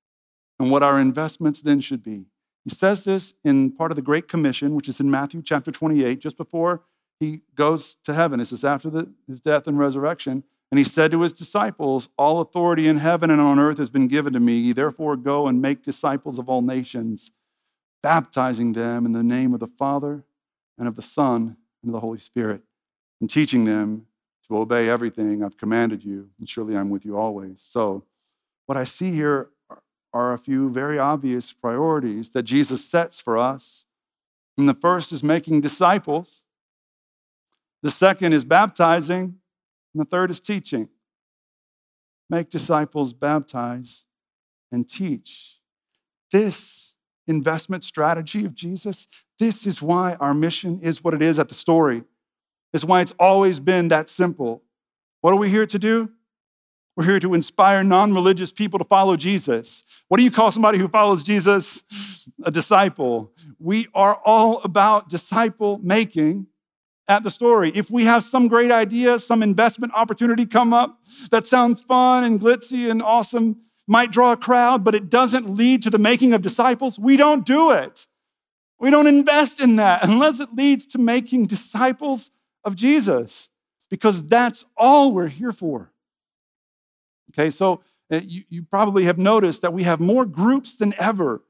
and 0.58 0.68
what 0.68 0.82
our 0.82 0.98
investments 0.98 1.62
then 1.62 1.78
should 1.78 2.02
be. 2.02 2.26
He 2.64 2.70
says 2.70 3.04
this 3.04 3.34
in 3.44 3.70
part 3.70 3.92
of 3.92 3.96
the 3.96 4.02
Great 4.02 4.26
Commission, 4.26 4.74
which 4.74 4.88
is 4.88 4.98
in 4.98 5.12
Matthew 5.12 5.42
chapter 5.42 5.70
28, 5.70 6.18
just 6.18 6.36
before 6.36 6.82
he 7.20 7.42
goes 7.54 7.98
to 8.02 8.14
heaven. 8.14 8.40
This 8.40 8.50
is 8.50 8.64
after 8.64 8.90
the, 8.90 9.12
his 9.28 9.40
death 9.40 9.68
and 9.68 9.78
resurrection. 9.78 10.42
And 10.72 10.78
he 10.78 10.82
said 10.82 11.12
to 11.12 11.22
his 11.22 11.32
disciples, 11.32 12.08
All 12.18 12.40
authority 12.40 12.88
in 12.88 12.96
heaven 12.96 13.30
and 13.30 13.40
on 13.40 13.60
earth 13.60 13.78
has 13.78 13.90
been 13.90 14.08
given 14.08 14.32
to 14.32 14.40
me. 14.40 14.72
Therefore, 14.72 15.14
go 15.14 15.46
and 15.46 15.62
make 15.62 15.84
disciples 15.84 16.40
of 16.40 16.48
all 16.48 16.62
nations, 16.62 17.30
baptizing 18.02 18.72
them 18.72 19.06
in 19.06 19.12
the 19.12 19.22
name 19.22 19.54
of 19.54 19.60
the 19.60 19.68
Father 19.68 20.24
and 20.76 20.88
of 20.88 20.96
the 20.96 21.02
Son 21.02 21.56
and 21.80 21.90
of 21.90 21.92
the 21.92 22.00
Holy 22.00 22.18
Spirit, 22.18 22.62
and 23.20 23.30
teaching 23.30 23.64
them 23.64 24.06
to 24.48 24.58
obey 24.58 24.88
everything 24.88 25.42
I've 25.42 25.56
commanded 25.56 26.04
you, 26.04 26.30
and 26.38 26.48
surely 26.48 26.76
I'm 26.76 26.90
with 26.90 27.04
you 27.04 27.16
always. 27.16 27.60
So, 27.62 28.04
what 28.66 28.76
I 28.76 28.84
see 28.84 29.12
here 29.12 29.50
are 30.12 30.32
a 30.32 30.38
few 30.38 30.70
very 30.70 30.98
obvious 30.98 31.52
priorities 31.52 32.30
that 32.30 32.44
Jesus 32.44 32.84
sets 32.84 33.20
for 33.20 33.36
us. 33.36 33.84
And 34.56 34.68
the 34.68 34.74
first 34.74 35.12
is 35.12 35.22
making 35.22 35.60
disciples, 35.60 36.44
the 37.82 37.90
second 37.90 38.32
is 38.32 38.44
baptizing, 38.44 39.36
and 39.94 40.00
the 40.00 40.06
third 40.06 40.30
is 40.30 40.40
teaching. 40.40 40.88
Make 42.30 42.48
disciples, 42.48 43.12
baptize, 43.12 44.06
and 44.72 44.88
teach. 44.88 45.60
This 46.32 46.94
investment 47.28 47.84
strategy 47.84 48.44
of 48.44 48.54
Jesus, 48.54 49.08
this 49.38 49.66
is 49.66 49.82
why 49.82 50.16
our 50.18 50.34
mission 50.34 50.80
is 50.80 51.04
what 51.04 51.14
it 51.14 51.22
is 51.22 51.38
at 51.38 51.48
the 51.48 51.54
story. 51.54 52.04
Is 52.72 52.84
why 52.84 53.00
it's 53.00 53.12
always 53.18 53.60
been 53.60 53.88
that 53.88 54.08
simple. 54.08 54.62
What 55.20 55.32
are 55.32 55.36
we 55.36 55.48
here 55.48 55.66
to 55.66 55.78
do? 55.78 56.10
We're 56.96 57.04
here 57.04 57.20
to 57.20 57.34
inspire 57.34 57.84
non 57.84 58.14
religious 58.14 58.52
people 58.52 58.78
to 58.78 58.84
follow 58.84 59.16
Jesus. 59.16 59.84
What 60.08 60.16
do 60.18 60.24
you 60.24 60.30
call 60.30 60.50
somebody 60.50 60.78
who 60.78 60.88
follows 60.88 61.24
Jesus? 61.24 61.82
A 62.44 62.50
disciple. 62.50 63.32
We 63.58 63.86
are 63.94 64.20
all 64.24 64.60
about 64.62 65.08
disciple 65.08 65.78
making 65.82 66.46
at 67.08 67.22
the 67.22 67.30
story. 67.30 67.70
If 67.74 67.90
we 67.90 68.04
have 68.04 68.24
some 68.24 68.48
great 68.48 68.70
idea, 68.70 69.18
some 69.18 69.42
investment 69.42 69.92
opportunity 69.94 70.46
come 70.46 70.72
up 70.72 70.98
that 71.30 71.46
sounds 71.46 71.82
fun 71.84 72.24
and 72.24 72.40
glitzy 72.40 72.90
and 72.90 73.02
awesome, 73.02 73.56
might 73.86 74.10
draw 74.10 74.32
a 74.32 74.36
crowd, 74.36 74.82
but 74.82 74.94
it 74.94 75.08
doesn't 75.08 75.54
lead 75.54 75.82
to 75.82 75.90
the 75.90 75.98
making 75.98 76.32
of 76.32 76.42
disciples, 76.42 76.98
we 76.98 77.16
don't 77.16 77.46
do 77.46 77.70
it. 77.70 78.06
We 78.78 78.90
don't 78.90 79.06
invest 79.06 79.60
in 79.60 79.76
that 79.76 80.02
unless 80.02 80.40
it 80.40 80.54
leads 80.54 80.86
to 80.88 80.98
making 80.98 81.46
disciples 81.46 82.30
of 82.66 82.76
Jesus 82.76 83.48
because 83.88 84.26
that's 84.26 84.64
all 84.76 85.12
we're 85.12 85.28
here 85.28 85.52
for. 85.52 85.90
Okay, 87.30 87.50
so 87.50 87.80
uh, 88.10 88.20
you, 88.22 88.42
you 88.48 88.62
probably 88.62 89.04
have 89.04 89.18
noticed 89.18 89.62
that 89.62 89.72
we 89.72 89.84
have 89.84 90.00
more 90.00 90.26
groups 90.26 90.74
than 90.74 90.92
ever, 90.98 91.42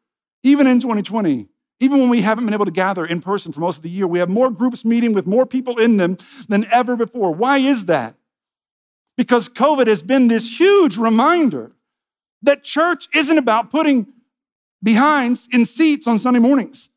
even 0.43 0.67
in 0.67 0.79
2020. 0.79 1.49
Even 1.79 1.99
when 1.99 2.09
we 2.09 2.23
haven't 2.23 2.45
been 2.45 2.55
able 2.55 2.65
to 2.65 2.71
gather 2.71 3.05
in 3.05 3.21
person 3.21 3.53
for 3.53 3.61
most 3.61 3.79
of 3.79 3.83
the 3.83 3.91
year, 3.91 4.07
we 4.07 4.19
have 4.19 4.31
more 4.31 4.51
groups 4.51 4.85
meeting 4.85 5.13
with 5.13 5.27
more 5.27 5.45
people 5.45 5.79
in 5.79 5.97
them 5.97 6.17
than 6.49 6.67
ever 6.71 6.97
before. 6.97 7.33
Why 7.33 7.59
is 7.59 7.87
that? 7.87 8.15
Because 9.17 9.49
COVID 9.49 9.87
has 9.87 10.03
been 10.03 10.29
this 10.29 10.59
huge 10.59 10.97
reminder 10.97 11.73
that 12.43 12.63
church 12.63 13.09
isn't 13.15 13.37
about 13.37 13.71
putting 13.71 14.07
behinds 14.83 15.49
in 15.53 15.67
seats 15.67 16.07
on 16.07 16.19
Sunday 16.19 16.41
mornings. 16.41 16.91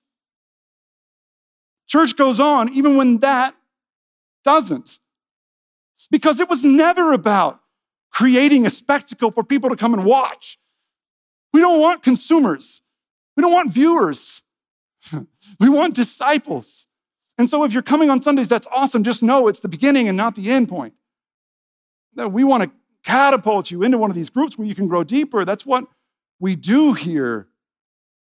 Church 1.88 2.16
goes 2.16 2.40
on 2.40 2.72
even 2.72 2.96
when 2.96 3.18
that 3.20 3.56
doesn't. 4.44 5.00
Because 6.12 6.40
it 6.40 6.50
was 6.50 6.64
never 6.64 7.12
about 7.12 7.60
creating 8.12 8.66
a 8.66 8.70
spectacle 8.70 9.32
for 9.32 9.44
people 9.44 9.70
to 9.70 9.76
come 9.76 9.94
and 9.94 10.04
watch. 10.04 10.58
We 11.54 11.62
don't 11.62 11.80
want 11.80 12.04
consumers, 12.04 12.82
we 13.36 13.42
don't 13.42 13.54
want 13.54 13.74
viewers, 13.74 14.44
we 15.60 15.70
want 15.70 15.96
disciples. 15.96 16.88
And 17.38 17.50
so 17.50 17.64
if 17.64 17.72
you're 17.72 17.82
coming 17.82 18.10
on 18.10 18.22
Sundays, 18.22 18.50
that's 18.50 18.68
awesome. 18.70 19.02
Just 19.02 19.24
know 19.24 19.48
it's 19.48 19.62
the 19.62 19.70
beginning 19.70 20.10
and 20.10 20.18
not 20.18 20.36
the 20.36 20.52
end 20.52 20.68
point. 20.68 20.94
That 22.16 22.34
we 22.34 22.44
want 22.44 22.64
to 22.64 22.72
catapult 23.06 23.72
you 23.72 23.82
into 23.82 23.98
one 23.98 24.10
of 24.10 24.16
these 24.16 24.30
groups 24.30 24.58
where 24.58 24.68
you 24.68 24.76
can 24.76 24.90
grow 24.90 25.06
deeper. 25.06 25.46
That's 25.46 25.66
what 25.66 25.86
we 26.38 26.58
do 26.58 26.94
here, 26.94 27.48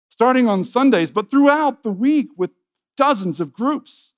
starting 0.09 0.47
on 0.47 0.63
Sundays, 0.63 1.11
but 1.11 1.29
throughout 1.29 1.83
the 1.83 1.91
week 1.91 2.29
with 2.35 2.49
dozens 2.97 3.39
of 3.39 3.53
groups 3.53 4.14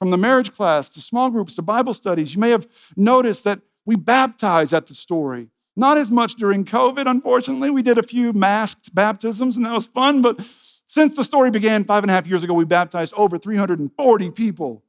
from 0.00 0.10
the 0.10 0.16
marriage 0.16 0.50
class 0.50 0.88
to 0.88 1.00
small 1.00 1.30
groups 1.30 1.54
to 1.54 1.62
Bible 1.62 1.92
studies. 1.92 2.34
You 2.34 2.40
may 2.40 2.50
have 2.50 2.66
noticed 2.96 3.44
that 3.44 3.60
we 3.84 3.96
baptize 3.96 4.72
at 4.72 4.86
the 4.86 4.94
story. 4.94 5.50
Not 5.76 5.98
as 5.98 6.10
much 6.10 6.36
during 6.36 6.64
COVID, 6.64 7.08
unfortunately. 7.08 7.68
We 7.70 7.82
did 7.82 7.98
a 7.98 8.02
few 8.02 8.32
masked 8.32 8.94
baptisms, 8.94 9.58
and 9.58 9.66
that 9.66 9.74
was 9.74 9.86
fun. 9.86 10.22
But 10.22 10.40
since 10.86 11.14
the 11.14 11.22
story 11.22 11.50
began 11.50 11.84
five 11.84 12.02
and 12.02 12.10
a 12.10 12.14
half 12.14 12.26
years 12.26 12.42
ago, 12.42 12.54
we 12.54 12.64
baptized 12.64 13.12
over 13.14 13.38
340 13.38 14.30
people. 14.30 14.82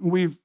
We've, 0.00 0.38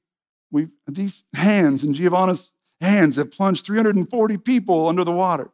we've 0.52 0.72
these 0.86 1.24
hands 1.34 1.84
and 1.84 1.96
Giovanna's 1.96 2.54
hands 2.82 3.16
have 3.16 3.32
plunged 3.32 3.66
340 3.66 4.38
people 4.38 4.90
under 4.90 5.06
the 5.06 5.12
water. 5.12 5.52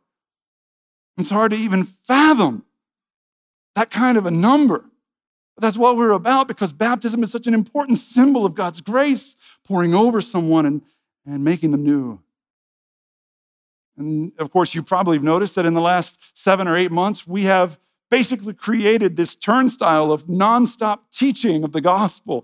It's 1.17 1.29
hard 1.29 1.51
to 1.51 1.57
even 1.57 1.83
fathom 1.83 2.65
that 3.75 3.91
kind 3.91 4.17
of 4.17 4.25
a 4.25 4.31
number. 4.31 4.85
But 5.57 5.63
that's 5.63 5.77
what 5.77 5.97
we're 5.97 6.11
about 6.11 6.47
because 6.47 6.71
baptism 6.71 7.23
is 7.23 7.31
such 7.31 7.47
an 7.47 7.55
important 7.55 7.97
symbol 7.97 8.45
of 8.45 8.53
God's 8.53 8.79
grace 8.79 9.35
pouring 9.67 9.95
over 9.95 10.21
someone 10.21 10.67
and, 10.67 10.83
and 11.25 11.43
making 11.43 11.71
them 11.71 11.83
new. 11.83 12.19
And 13.97 14.31
of 14.37 14.51
course, 14.51 14.75
you 14.75 14.83
probably 14.83 15.17
have 15.17 15.23
noticed 15.23 15.55
that 15.55 15.65
in 15.65 15.73
the 15.73 15.81
last 15.81 16.37
seven 16.37 16.67
or 16.67 16.75
eight 16.75 16.91
months, 16.91 17.25
we 17.25 17.43
have 17.45 17.79
basically 18.11 18.53
created 18.53 19.17
this 19.17 19.35
turnstile 19.35 20.11
of 20.11 20.27
nonstop 20.27 20.99
teaching 21.11 21.63
of 21.63 21.71
the 21.71 21.81
gospel 21.81 22.43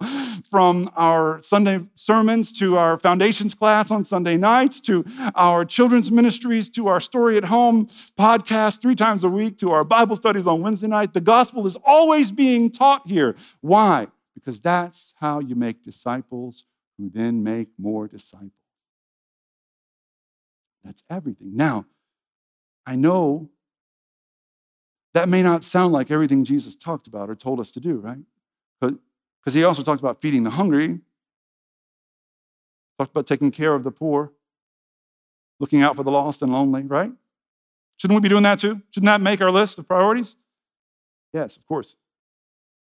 from 0.53 0.87
our 0.95 1.41
Sunday 1.41 1.79
sermons 1.95 2.51
to 2.59 2.77
our 2.77 2.99
foundations 2.99 3.55
class 3.55 3.89
on 3.89 4.05
Sunday 4.05 4.37
nights 4.37 4.79
to 4.81 5.03
our 5.33 5.65
children's 5.65 6.11
ministries 6.11 6.69
to 6.69 6.87
our 6.87 6.99
story 6.99 7.37
at 7.37 7.45
home 7.45 7.87
podcast 8.19 8.79
three 8.79 8.93
times 8.93 9.23
a 9.23 9.29
week 9.29 9.57
to 9.57 9.71
our 9.71 9.83
Bible 9.83 10.15
studies 10.15 10.45
on 10.45 10.61
Wednesday 10.61 10.85
night. 10.85 11.11
The 11.11 11.21
gospel 11.21 11.65
is 11.65 11.75
always 11.83 12.31
being 12.31 12.69
taught 12.69 13.07
here. 13.07 13.35
Why? 13.61 14.09
Because 14.35 14.61
that's 14.61 15.15
how 15.19 15.39
you 15.39 15.55
make 15.55 15.83
disciples 15.83 16.65
who 16.99 17.09
then 17.09 17.43
make 17.43 17.69
more 17.79 18.07
disciples. 18.07 18.51
That's 20.83 21.01
everything. 21.09 21.57
Now, 21.57 21.87
I 22.85 22.95
know 22.95 23.49
that 25.15 25.27
may 25.27 25.41
not 25.41 25.63
sound 25.63 25.93
like 25.93 26.11
everything 26.11 26.43
Jesus 26.43 26.75
talked 26.75 27.07
about 27.07 27.31
or 27.31 27.33
told 27.33 27.59
us 27.59 27.71
to 27.71 27.79
do, 27.79 27.95
right? 27.95 28.19
Because 29.43 29.53
he 29.53 29.63
also 29.63 29.83
talked 29.83 30.01
about 30.01 30.21
feeding 30.21 30.43
the 30.43 30.51
hungry, 30.51 30.99
talked 32.97 33.11
about 33.11 33.27
taking 33.27 33.51
care 33.51 33.73
of 33.73 33.83
the 33.83 33.91
poor, 33.91 34.31
looking 35.59 35.81
out 35.81 35.95
for 35.95 36.03
the 36.03 36.11
lost 36.11 36.41
and 36.41 36.51
lonely, 36.51 36.83
right? 36.83 37.11
Shouldn't 37.97 38.19
we 38.19 38.23
be 38.23 38.29
doing 38.29 38.43
that 38.43 38.59
too? 38.59 38.81
Shouldn't 38.91 39.07
that 39.07 39.21
make 39.21 39.41
our 39.41 39.51
list 39.51 39.77
of 39.79 39.87
priorities? 39.87 40.37
Yes, 41.33 41.57
of 41.57 41.65
course. 41.67 41.95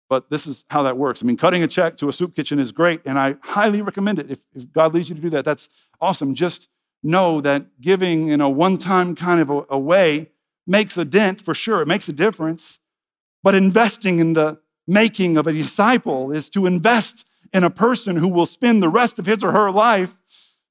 But 0.08 0.28
this 0.28 0.46
is 0.46 0.64
how 0.70 0.82
that 0.82 0.96
works. 0.96 1.22
I 1.22 1.26
mean, 1.26 1.36
cutting 1.36 1.62
a 1.62 1.68
check 1.68 1.96
to 1.98 2.08
a 2.08 2.12
soup 2.12 2.34
kitchen 2.34 2.58
is 2.58 2.72
great, 2.72 3.00
and 3.04 3.16
I 3.16 3.36
highly 3.42 3.80
recommend 3.80 4.18
it. 4.18 4.30
If, 4.30 4.40
if 4.54 4.72
God 4.72 4.92
leads 4.92 5.08
you 5.08 5.14
to 5.14 5.20
do 5.20 5.30
that, 5.30 5.44
that's 5.44 5.68
awesome. 6.00 6.34
Just 6.34 6.68
know 7.02 7.40
that 7.40 7.80
giving 7.80 8.28
in 8.28 8.40
a 8.40 8.50
one 8.50 8.76
time 8.76 9.14
kind 9.14 9.40
of 9.40 9.50
a, 9.50 9.64
a 9.70 9.78
way 9.78 10.30
makes 10.66 10.96
a 10.96 11.04
dent 11.04 11.40
for 11.40 11.54
sure, 11.54 11.80
it 11.82 11.88
makes 11.88 12.08
a 12.08 12.12
difference. 12.12 12.80
But 13.42 13.54
investing 13.54 14.18
in 14.18 14.34
the 14.34 14.58
making 14.90 15.36
of 15.36 15.46
a 15.46 15.52
disciple 15.52 16.32
is 16.32 16.50
to 16.50 16.66
invest 16.66 17.26
in 17.52 17.64
a 17.64 17.70
person 17.70 18.16
who 18.16 18.28
will 18.28 18.46
spend 18.46 18.82
the 18.82 18.88
rest 18.88 19.18
of 19.18 19.26
his 19.26 19.42
or 19.42 19.52
her 19.52 19.70
life 19.70 20.18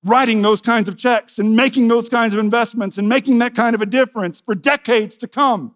writing 0.03 0.41
those 0.41 0.62
kinds 0.62 0.88
of 0.88 0.97
checks 0.97 1.39
and 1.39 1.55
making 1.55 1.88
those 1.88 2.10
kinds 2.10 2.34
of 2.34 2.39
investments 2.39 2.97
and 2.97 3.10
making 3.10 3.39
that 3.39 3.55
kind 3.55 3.75
of 3.75 3.82
a 3.82 3.86
difference 3.86 4.39
for 4.39 4.55
decades 4.55 5.17
to 5.17 5.27
come. 5.27 5.75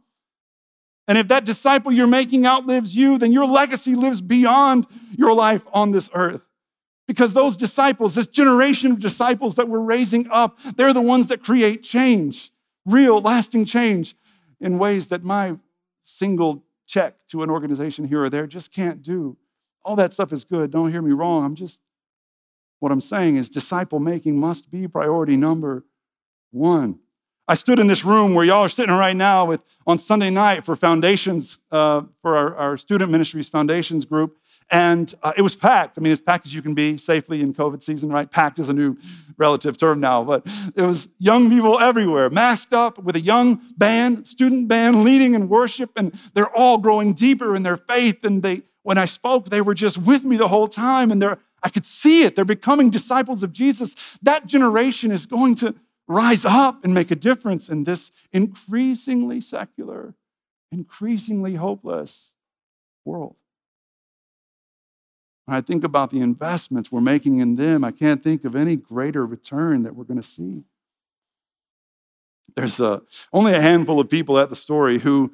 And 1.07 1.17
if 1.17 1.27
that 1.27 1.45
disciple 1.45 1.91
you're 1.91 2.07
making 2.07 2.45
outlives 2.45 2.95
you, 2.95 3.17
then 3.17 3.33
your 3.33 3.45
legacy 3.45 3.95
lives 3.95 4.21
beyond 4.21 4.87
your 5.17 5.33
life 5.33 5.65
on 5.73 5.91
this 5.91 6.09
earth. 6.13 6.45
Because 7.05 7.33
those 7.33 7.57
disciples, 7.57 8.15
this 8.15 8.27
generation 8.27 8.93
of 8.93 8.99
disciples 8.99 9.55
that 9.55 9.67
we're 9.67 9.79
raising 9.79 10.29
up, 10.31 10.57
they're 10.77 10.93
the 10.93 11.01
ones 11.01 11.27
that 11.27 11.43
create 11.43 11.83
change, 11.83 12.51
real, 12.85 13.19
lasting 13.19 13.65
change 13.65 14.15
in 14.61 14.77
ways 14.77 15.07
that 15.07 15.23
my 15.23 15.57
single 16.05 16.62
check 16.87 17.25
to 17.27 17.43
an 17.43 17.49
organization 17.49 18.05
here 18.05 18.23
or 18.23 18.29
there 18.29 18.47
just 18.47 18.73
can't 18.73 19.01
do. 19.01 19.37
All 19.83 19.95
that 19.95 20.13
stuff 20.13 20.31
is 20.31 20.43
good. 20.43 20.71
Don't 20.71 20.91
hear 20.91 21.01
me 21.01 21.11
wrong. 21.11 21.43
I'm 21.43 21.55
just, 21.55 21.81
what 22.79 22.91
I'm 22.91 23.01
saying 23.01 23.35
is 23.37 23.49
disciple 23.49 23.99
making 23.99 24.39
must 24.39 24.71
be 24.71 24.87
priority 24.87 25.35
number 25.35 25.85
one. 26.51 26.99
I 27.45 27.55
stood 27.55 27.79
in 27.79 27.87
this 27.87 28.05
room 28.05 28.33
where 28.33 28.45
y'all 28.45 28.63
are 28.63 28.69
sitting 28.69 28.95
right 28.95 29.15
now 29.15 29.45
with, 29.45 29.61
on 29.85 29.97
Sunday 29.97 30.29
night 30.29 30.63
for 30.63 30.77
foundations, 30.77 31.59
uh, 31.71 32.03
for 32.21 32.37
our, 32.37 32.55
our, 32.55 32.77
student 32.77 33.11
ministries 33.11 33.49
foundations 33.49 34.05
group. 34.05 34.37
And 34.71 35.13
uh, 35.21 35.33
it 35.37 35.41
was 35.41 35.55
packed. 35.55 35.97
I 35.97 36.01
mean, 36.01 36.11
as 36.11 36.21
packed 36.21 36.45
as 36.45 36.53
you 36.53 36.61
can 36.61 36.73
be 36.73 36.97
safely 36.97 37.41
in 37.41 37.53
COVID 37.53 37.83
season, 37.83 38.09
right? 38.09 38.29
Packed 38.29 38.59
is 38.59 38.69
a 38.69 38.73
new 38.73 38.97
relative 39.37 39.77
term 39.77 39.99
now, 39.99 40.23
but 40.23 40.45
it 40.75 40.81
was 40.81 41.09
young 41.19 41.49
people 41.49 41.79
everywhere, 41.79 42.29
masked 42.29 42.73
up 42.73 42.97
with 42.97 43.15
a 43.15 43.21
young 43.21 43.61
band, 43.77 44.27
student 44.27 44.67
band 44.67 45.03
leading 45.03 45.33
in 45.33 45.49
worship. 45.49 45.91
And 45.95 46.13
they're 46.33 46.55
all 46.55 46.77
growing 46.77 47.13
deeper 47.13 47.55
in 47.55 47.63
their 47.63 47.77
faith. 47.77 48.23
And 48.23 48.41
they, 48.41 48.63
when 48.83 48.97
I 48.97 49.05
spoke, 49.05 49.49
they 49.49 49.61
were 49.61 49.73
just 49.73 49.97
with 49.97 50.23
me 50.23 50.35
the 50.35 50.47
whole 50.47 50.67
time. 50.67 51.11
And 51.11 51.21
they're, 51.21 51.39
I 51.61 51.69
could 51.69 51.85
see 51.85 52.23
it. 52.23 52.35
They're 52.35 52.45
becoming 52.45 52.89
disciples 52.89 53.43
of 53.43 53.53
Jesus. 53.53 53.95
That 54.21 54.47
generation 54.47 55.11
is 55.11 55.25
going 55.25 55.55
to 55.55 55.75
rise 56.07 56.45
up 56.45 56.83
and 56.83 56.93
make 56.93 57.11
a 57.11 57.15
difference 57.15 57.69
in 57.69 57.85
this 57.85 58.11
increasingly 58.31 59.39
secular, 59.41 60.15
increasingly 60.71 61.55
hopeless 61.55 62.33
world. 63.05 63.35
When 65.45 65.57
I 65.57 65.61
think 65.61 65.83
about 65.83 66.11
the 66.11 66.21
investments 66.21 66.91
we're 66.91 67.01
making 67.01 67.39
in 67.39 67.55
them, 67.55 67.83
I 67.83 67.91
can't 67.91 68.23
think 68.23 68.45
of 68.45 68.55
any 68.55 68.75
greater 68.75 69.25
return 69.25 69.83
that 69.83 69.95
we're 69.95 70.05
going 70.05 70.21
to 70.21 70.27
see. 70.27 70.63
There's 72.55 72.79
a, 72.79 73.01
only 73.31 73.53
a 73.53 73.61
handful 73.61 73.99
of 73.99 74.09
people 74.09 74.37
at 74.37 74.49
the 74.49 74.55
story 74.55 74.99
who, 74.99 75.33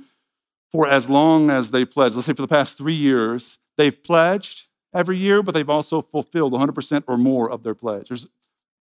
for 0.72 0.88
as 0.88 1.10
long 1.10 1.50
as 1.50 1.72
they 1.72 1.86
pledged, 1.86 2.15
let's 2.15 2.26
say 2.26 2.34
for 2.34 2.41
the 2.41 2.48
past 2.48 2.78
three 2.78 2.93
years, 2.93 3.60
they've 3.78 4.02
pledged 4.04 4.67
every 4.93 5.17
year, 5.17 5.43
but 5.43 5.54
they've 5.54 5.69
also 5.69 6.02
fulfilled 6.02 6.54
100% 6.54 7.04
or 7.08 7.17
more 7.17 7.50
of 7.50 7.63
their 7.63 7.76
pledge. 7.76 8.10
There's 8.10 8.28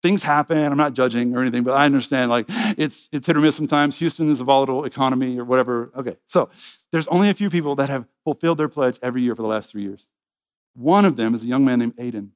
things 0.02 0.22
happen. 0.22 0.58
I'm 0.58 0.76
not 0.76 0.94
judging 0.94 1.34
or 1.36 1.40
anything, 1.40 1.64
but 1.64 1.72
I 1.72 1.86
understand 1.86 2.30
like 2.30 2.46
it's 2.78 3.08
it's 3.10 3.26
hit 3.26 3.36
or 3.36 3.40
miss 3.40 3.56
sometimes. 3.56 3.98
Houston 3.98 4.30
is 4.30 4.40
a 4.40 4.44
volatile 4.44 4.84
economy 4.84 5.38
or 5.38 5.44
whatever. 5.44 5.90
Okay, 5.96 6.16
so 6.26 6.48
there's 6.92 7.08
only 7.08 7.28
a 7.28 7.34
few 7.34 7.50
people 7.50 7.74
that 7.76 7.88
have 7.88 8.06
fulfilled 8.22 8.58
their 8.58 8.68
pledge 8.68 8.98
every 9.02 9.22
year 9.22 9.34
for 9.34 9.42
the 9.42 9.48
last 9.48 9.72
three 9.72 9.82
years. 9.82 10.08
One 10.76 11.04
of 11.04 11.16
them 11.16 11.34
is 11.34 11.42
a 11.42 11.46
young 11.46 11.64
man 11.64 11.78
named 11.78 11.96
Aiden. 11.96 12.30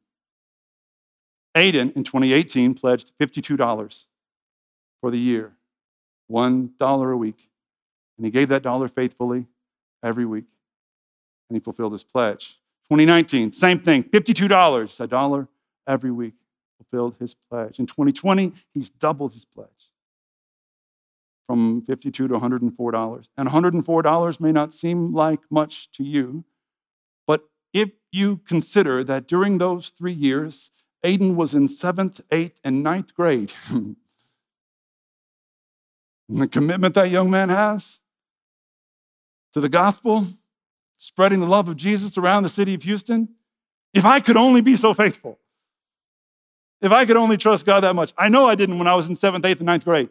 Aiden 1.54 1.94
in 1.94 2.04
2018 2.04 2.74
pledged 2.74 3.12
$52 3.20 4.06
for 5.00 5.10
the 5.10 5.18
year, 5.18 5.52
one 6.26 6.72
dollar 6.78 7.10
a 7.10 7.16
week, 7.16 7.50
and 8.16 8.24
he 8.24 8.30
gave 8.30 8.48
that 8.48 8.62
dollar 8.62 8.88
faithfully 8.88 9.46
every 10.02 10.24
week, 10.24 10.46
and 11.48 11.56
he 11.56 11.60
fulfilled 11.60 11.92
his 11.92 12.04
pledge. 12.04 12.60
2019, 12.88 13.52
same 13.52 13.78
thing, 13.78 14.02
$52, 14.04 15.00
a 15.00 15.06
dollar 15.06 15.48
every 15.86 16.10
week 16.10 16.34
fulfilled 16.78 17.16
his 17.18 17.34
pledge. 17.34 17.78
In 17.78 17.86
2020, 17.86 18.52
he's 18.72 18.90
doubled 18.90 19.32
his 19.32 19.44
pledge 19.44 19.90
from 21.46 21.82
$52 21.82 22.12
to 22.12 22.28
$104. 22.28 23.28
And 23.36 23.48
$104 23.48 24.40
may 24.40 24.52
not 24.52 24.72
seem 24.72 25.12
like 25.12 25.40
much 25.50 25.90
to 25.92 26.04
you, 26.04 26.44
but 27.26 27.42
if 27.72 27.90
you 28.12 28.38
consider 28.46 29.04
that 29.04 29.26
during 29.26 29.58
those 29.58 29.90
three 29.90 30.12
years, 30.12 30.70
Aiden 31.04 31.34
was 31.34 31.54
in 31.54 31.68
seventh, 31.68 32.20
eighth, 32.30 32.58
and 32.64 32.82
ninth 32.82 33.14
grade, 33.14 33.52
and 33.68 33.96
the 36.28 36.48
commitment 36.48 36.94
that 36.94 37.10
young 37.10 37.30
man 37.30 37.48
has 37.48 38.00
to 39.52 39.60
the 39.60 39.68
gospel, 39.68 40.26
spreading 40.96 41.40
the 41.40 41.46
love 41.46 41.68
of 41.68 41.76
Jesus 41.76 42.18
around 42.18 42.42
the 42.42 42.48
city 42.48 42.74
of 42.74 42.82
Houston, 42.82 43.28
if 43.94 44.04
I 44.04 44.20
could 44.20 44.36
only 44.36 44.60
be 44.60 44.76
so 44.76 44.94
faithful, 44.94 45.38
if 46.80 46.92
I 46.92 47.04
could 47.04 47.16
only 47.16 47.36
trust 47.36 47.66
God 47.66 47.80
that 47.80 47.94
much. 47.94 48.12
I 48.16 48.28
know 48.28 48.46
I 48.46 48.54
didn't 48.54 48.78
when 48.78 48.86
I 48.86 48.94
was 48.94 49.08
in 49.08 49.16
seventh, 49.16 49.44
eighth, 49.44 49.58
and 49.58 49.66
ninth 49.66 49.84
grade. 49.84 50.10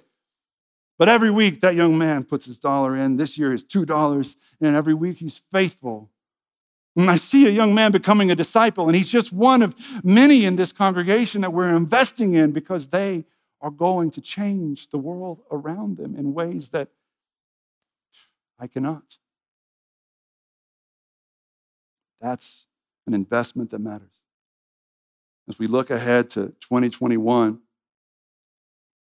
But 0.97 1.07
every 1.07 1.31
week, 1.31 1.61
that 1.61 1.75
young 1.75 1.97
man 1.97 2.25
puts 2.25 2.45
his 2.45 2.59
dollar 2.59 2.95
in. 2.95 3.15
This 3.15 3.37
year 3.37 3.53
is 3.53 3.63
$2, 3.63 4.35
and 4.59 4.75
every 4.75 4.93
week 4.93 5.19
he's 5.19 5.39
faithful. 5.39 6.09
And 6.99 7.09
I 7.09 7.15
see 7.15 7.47
a 7.47 7.49
young 7.49 7.73
man 7.73 7.91
becoming 7.91 8.31
a 8.31 8.35
disciple, 8.35 8.87
and 8.87 8.95
he's 8.95 9.09
just 9.09 9.31
one 9.31 9.61
of 9.61 9.75
many 10.03 10.45
in 10.45 10.55
this 10.55 10.71
congregation 10.71 11.41
that 11.41 11.53
we're 11.53 11.75
investing 11.75 12.33
in 12.33 12.51
because 12.51 12.87
they 12.87 13.25
are 13.61 13.71
going 13.71 14.11
to 14.11 14.21
change 14.21 14.89
the 14.89 14.97
world 14.97 15.41
around 15.51 15.97
them 15.97 16.15
in 16.15 16.33
ways 16.33 16.69
that 16.69 16.89
I 18.57 18.67
cannot. 18.67 19.17
That's 22.19 22.67
an 23.07 23.13
investment 23.13 23.69
that 23.71 23.79
matters 23.79 24.19
as 25.49 25.57
we 25.57 25.65
look 25.65 25.89
ahead 25.89 26.29
to 26.29 26.53
2021, 26.61 27.59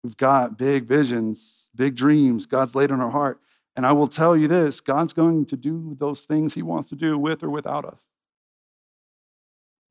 we've 0.04 0.16
got 0.16 0.58
big 0.58 0.86
visions, 0.86 1.70
big 1.76 1.96
dreams 1.96 2.46
God's 2.46 2.76
laid 2.76 2.92
on 2.92 3.02
our 3.02 3.10
heart. 3.10 3.40
And 3.76 3.86
I 3.86 3.92
will 3.92 4.08
tell 4.08 4.38
you 4.38 4.48
this 4.48 4.80
God's 4.80 5.14
going 5.14 5.46
to 5.46 5.58
do 5.58 5.96
those 6.00 6.22
things 6.22 6.54
He 6.54 6.62
wants 6.62 6.90
to 6.90 6.96
do 6.96 7.18
with 7.18 7.44
or 7.44 7.50
without 7.50 7.86
us. 7.86 8.08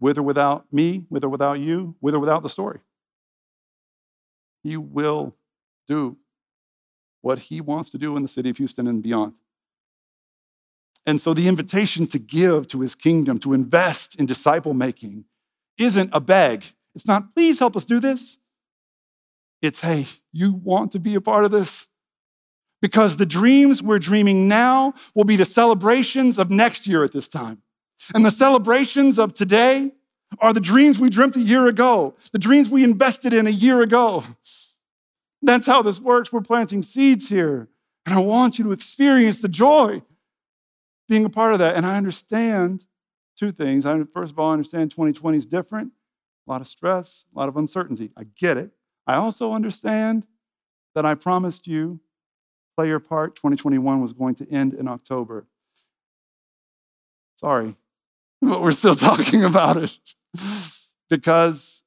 With 0.01 0.19
or 0.19 0.23
without 0.23 0.67
me, 0.73 1.07
with 1.11 1.25
or 1.25 1.29
without 1.29 1.61
you, 1.61 1.95
with 2.01 2.15
or 2.15 2.19
without 2.19 2.43
the 2.43 2.49
story. 2.49 2.81
He 4.63 4.77
will 4.77 5.35
do 5.87 6.17
what 7.21 7.39
He 7.39 7.61
wants 7.61 7.91
to 7.91 7.99
do 7.99 8.17
in 8.17 8.23
the 8.23 8.29
city 8.29 8.51
of 8.51 8.57
Houston 8.57 8.87
and 8.87 9.03
beyond. 9.03 9.35
And 11.07 11.21
so 11.21 11.35
the 11.35 11.49
invitation 11.49 12.07
to 12.09 12.19
give 12.19 12.67
to 12.69 12.81
His 12.81 12.95
kingdom, 12.95 13.39
to 13.41 13.53
invest 13.53 14.15
in 14.15 14.27
disciple 14.27 14.73
making, 14.73 15.27
isn't 15.79 16.11
a 16.13 16.21
beg. 16.21 16.65
It's 16.95 17.07
not, 17.07 17.35
please 17.35 17.59
help 17.59 17.77
us 17.77 17.85
do 17.85 18.01
this. 18.01 18.39
It's, 19.61 19.81
hey, 19.81 20.07
you 20.33 20.53
want 20.53 20.93
to 20.93 21.01
be 21.01 21.15
a 21.15 21.21
part 21.21 21.45
of 21.45 21.51
this? 21.51 21.89
Because 22.85 23.17
the 23.17 23.25
dreams 23.25 23.83
we're 23.83 23.99
dreaming 23.99 24.47
now 24.47 24.93
will 25.15 25.25
be 25.25 25.37
the 25.37 25.47
celebrations 25.47 26.39
of 26.39 26.51
next 26.51 26.87
year 26.87 27.03
at 27.03 27.13
this 27.13 27.29
time. 27.29 27.63
And 28.15 28.27
the 28.27 28.31
celebrations 28.31 29.19
of 29.19 29.33
today 29.33 29.93
are 30.39 30.53
the 30.53 30.61
dreams 30.61 31.01
we 31.01 31.09
dreamt 31.09 31.35
a 31.37 31.41
year 31.41 31.67
ago, 31.67 32.15
the 32.33 32.39
dreams 32.39 32.69
we 32.69 32.85
invested 32.85 33.33
in 33.33 33.47
a 33.47 33.51
year 33.51 33.81
ago. 33.81 34.23
That's 35.41 35.65
how 35.65 35.81
this 35.81 35.99
works. 35.99 36.31
We're 36.31 36.43
planting 36.43 36.83
seeds 36.83 37.31
here. 37.31 37.71
And 38.05 38.15
I 38.15 38.19
want 38.19 38.59
you 38.59 38.65
to 38.65 38.73
experience 38.73 39.39
the 39.39 39.49
joy 39.49 40.03
being 41.09 41.25
a 41.25 41.31
part 41.31 41.55
of 41.55 41.61
that. 41.61 41.77
And 41.77 41.87
I 41.87 41.97
understand 41.97 42.85
two 43.35 43.51
things. 43.51 43.87
I, 43.87 43.99
first 44.13 44.33
of 44.33 44.39
all, 44.39 44.51
I 44.51 44.53
understand 44.53 44.91
2020 44.91 45.39
is 45.39 45.47
different, 45.47 45.93
a 46.47 46.51
lot 46.51 46.61
of 46.61 46.69
stress, 46.69 47.25
a 47.35 47.39
lot 47.39 47.49
of 47.49 47.57
uncertainty. 47.57 48.11
I 48.15 48.25
get 48.25 48.59
it. 48.59 48.73
I 49.07 49.15
also 49.15 49.55
understand 49.55 50.27
that 50.95 51.07
I 51.07 51.15
promised 51.15 51.67
you, 51.67 52.01
play 52.77 52.89
your 52.89 53.01
part, 53.01 53.37
2021 53.37 54.01
was 54.01 54.13
going 54.13 54.35
to 54.37 54.51
end 54.51 54.75
in 54.75 54.89
October. 54.89 55.47
Sorry, 57.37 57.77
but 58.43 58.61
we're 58.61 58.73
still 58.73 58.95
talking 58.97 59.45
about 59.45 59.77
it 59.77 59.99
because 61.09 61.83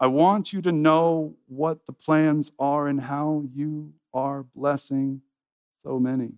I 0.00 0.08
want 0.08 0.52
you 0.52 0.60
to 0.62 0.72
know 0.72 1.36
what 1.46 1.86
the 1.86 1.92
plans 1.92 2.52
are 2.58 2.86
and 2.86 3.00
how 3.00 3.44
you 3.54 3.92
are 4.12 4.42
blessing 4.42 5.22
so 5.84 5.98
many. 5.98 6.32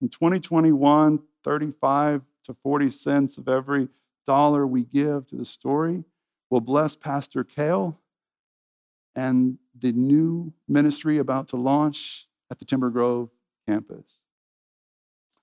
In 0.00 0.08
2021, 0.08 1.20
35 1.44 2.24
to 2.44 2.54
40 2.54 2.90
cents 2.90 3.38
of 3.38 3.48
every 3.48 3.88
dollar 4.26 4.66
we 4.66 4.84
give 4.84 5.26
to 5.28 5.36
the 5.36 5.44
story 5.44 6.04
will 6.50 6.60
bless 6.60 6.96
Pastor 6.96 7.44
Kale 7.44 7.98
and 9.14 9.58
the 9.78 9.92
new 9.92 10.52
ministry 10.68 11.18
about 11.18 11.48
to 11.48 11.56
launch 11.56 12.26
at 12.52 12.58
the 12.58 12.64
Timber 12.66 12.90
Grove 12.90 13.30
campus. 13.66 14.20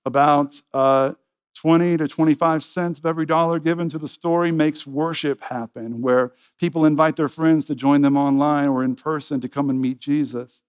About 0.06 0.54
uh, 0.74 1.14
20 1.56 1.98
to 1.98 2.08
25 2.08 2.64
cents 2.64 3.00
of 3.00 3.06
every 3.08 3.26
dollar 3.26 3.60
given 3.60 3.90
to 3.90 3.98
the 3.98 4.08
story 4.08 4.52
makes 4.52 4.86
worship 4.86 5.42
happen, 5.42 6.02
where 6.02 6.32
people 6.60 6.86
invite 6.86 7.16
their 7.16 7.28
friends 7.28 7.66
to 7.66 7.76
join 7.76 8.02
them 8.02 8.16
online 8.16 8.70
or 8.70 8.84
in 8.84 8.96
person 8.96 9.42
to 9.42 9.50
come 9.50 9.72
and 9.72 9.82
meet 9.82 10.00
Jesus. 10.00 10.62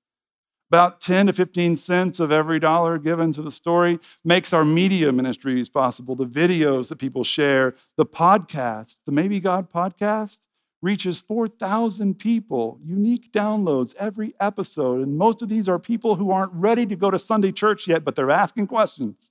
About 0.71 1.01
10 1.01 1.27
to 1.27 1.33
15 1.33 1.77
cents 1.77 2.21
of 2.21 2.33
every 2.33 2.59
dollar 2.59 2.97
given 2.97 3.33
to 3.33 3.43
the 3.43 3.53
story 3.53 3.99
makes 4.25 4.53
our 4.53 4.65
media 4.65 5.13
ministries 5.13 5.69
possible. 5.69 6.17
The 6.17 6.27
videos 6.27 6.89
that 6.89 6.97
people 6.97 7.23
share, 7.23 7.75
the 7.97 8.07
podcast, 8.07 8.99
the 9.05 9.13
Maybe 9.13 9.41
God 9.41 9.71
podcast 9.71 10.39
reaches 10.83 11.21
4,000 11.21 12.19
people, 12.19 12.79
unique 12.83 13.33
downloads 13.33 13.95
every 13.97 14.35
episode. 14.41 15.01
And 15.01 15.19
most 15.19 15.43
of 15.43 15.49
these 15.49 15.69
are 15.69 15.79
people 15.79 16.17
who 16.17 16.31
aren't 16.31 16.53
ready 16.53 16.87
to 16.87 16.97
go 16.97 17.11
to 17.11 17.19
Sunday 17.19 17.53
church 17.53 17.87
yet, 17.87 18.05
but 18.05 18.17
they're 18.17 18.31
asking 18.31 18.67
questions. 18.67 19.31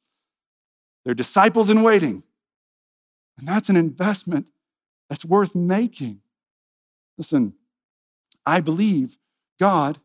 They're 1.04 1.16
disciples 1.16 1.70
in 1.70 1.82
waiting. 1.82 2.24
And 3.38 3.48
that's 3.48 3.70
an 3.70 3.78
investment 3.78 4.48
that's 5.10 5.26
worth 5.26 5.56
making. 5.56 6.22
Listen, 7.18 7.56
I 8.46 8.60
believe 8.60 9.18
God 9.60 10.00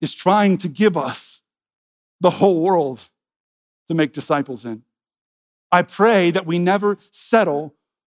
is 0.00 0.14
trying 0.14 0.58
to 0.58 0.68
give 0.68 0.96
us 0.96 1.42
the 2.20 2.30
whole 2.30 2.60
world 2.62 3.08
to 3.88 3.94
make 3.94 4.12
disciples 4.12 4.64
in. 4.64 4.82
I 5.70 5.82
pray 5.82 6.30
that 6.30 6.46
we 6.46 6.58
never 6.58 6.98
settle 7.10 7.74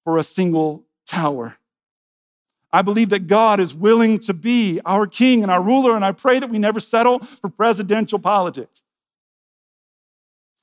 for 0.04 0.16
a 0.16 0.22
single 0.22 0.84
tower. 1.06 1.56
I 2.72 2.82
believe 2.82 3.10
that 3.10 3.26
God 3.26 3.60
is 3.60 3.74
willing 3.74 4.18
to 4.20 4.32
be 4.32 4.80
our 4.86 5.06
king 5.06 5.42
and 5.42 5.50
our 5.50 5.62
ruler, 5.62 5.94
and 5.94 6.04
I 6.04 6.12
pray 6.12 6.38
that 6.38 6.48
we 6.48 6.58
never 6.58 6.80
settle 6.80 7.18
for 7.18 7.50
presidential 7.50 8.18
politics. 8.18 8.82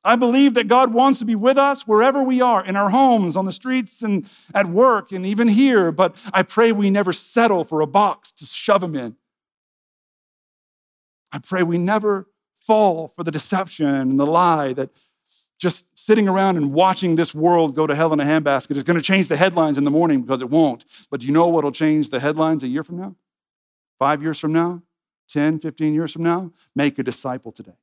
I 0.04 0.16
believe 0.16 0.54
that 0.56 0.68
God 0.68 0.94
wants 0.94 1.20
to 1.20 1.26
be 1.26 1.36
with 1.36 1.58
us 1.58 1.86
wherever 1.86 2.24
we 2.24 2.42
are, 2.42 2.66
in 2.66 2.76
our 2.76 2.90
homes, 2.90 3.36
on 3.36 3.46
the 3.46 3.52
streets, 3.52 4.02
and 4.02 4.28
at 4.56 4.66
work, 4.66 5.12
and 5.12 5.26
even 5.26 5.48
here, 5.48 5.92
but 5.92 6.16
I 6.34 6.44
pray 6.44 6.72
we 6.72 6.90
never 6.90 7.14
settle 7.14 7.64
for 7.64 7.82
a 7.82 7.88
box 7.88 8.32
to 8.34 8.46
shove 8.46 8.82
Him 8.82 8.96
in. 8.96 9.18
I 11.32 11.40
pray 11.40 11.64
we 11.64 11.78
never 11.78 12.28
fall 12.56 13.08
for 13.08 13.24
the 13.24 13.32
deception 13.32 13.88
and 13.88 14.20
the 14.20 14.26
lie 14.26 14.74
that 14.74 14.90
just 15.60 15.86
sitting 15.94 16.28
around 16.28 16.56
and 16.56 16.74
watching 16.74 17.16
this 17.16 17.36
world 17.36 17.76
go 17.76 17.86
to 17.86 17.94
hell 17.94 18.14
in 18.14 18.20
a 18.20 18.24
handbasket 18.24 18.78
is 18.78 18.84
going 18.84 18.96
to 18.96 19.04
change 19.04 19.28
the 19.28 19.36
headlines 19.36 19.78
in 19.78 19.84
the 19.84 19.92
morning 19.92 20.22
because 20.22 20.42
it 20.42 20.50
won't. 20.50 20.86
But 21.12 21.20
do 21.20 21.28
you 21.28 21.34
know 21.34 21.50
what 21.50 21.66
will 21.66 21.72
change 21.72 22.10
the 22.10 22.20
headlines 22.20 22.64
a 22.64 22.68
year 22.68 22.84
from 22.84 22.98
now? 22.98 23.16
Five 24.00 24.24
years 24.24 24.40
from 24.40 24.54
now? 24.54 24.82
10, 25.28 25.60
15 25.60 25.94
years 25.94 26.14
from 26.14 26.24
now? 26.24 26.52
Make 26.76 26.98
a 26.98 27.04
disciple 27.04 27.52
today. 27.52 27.78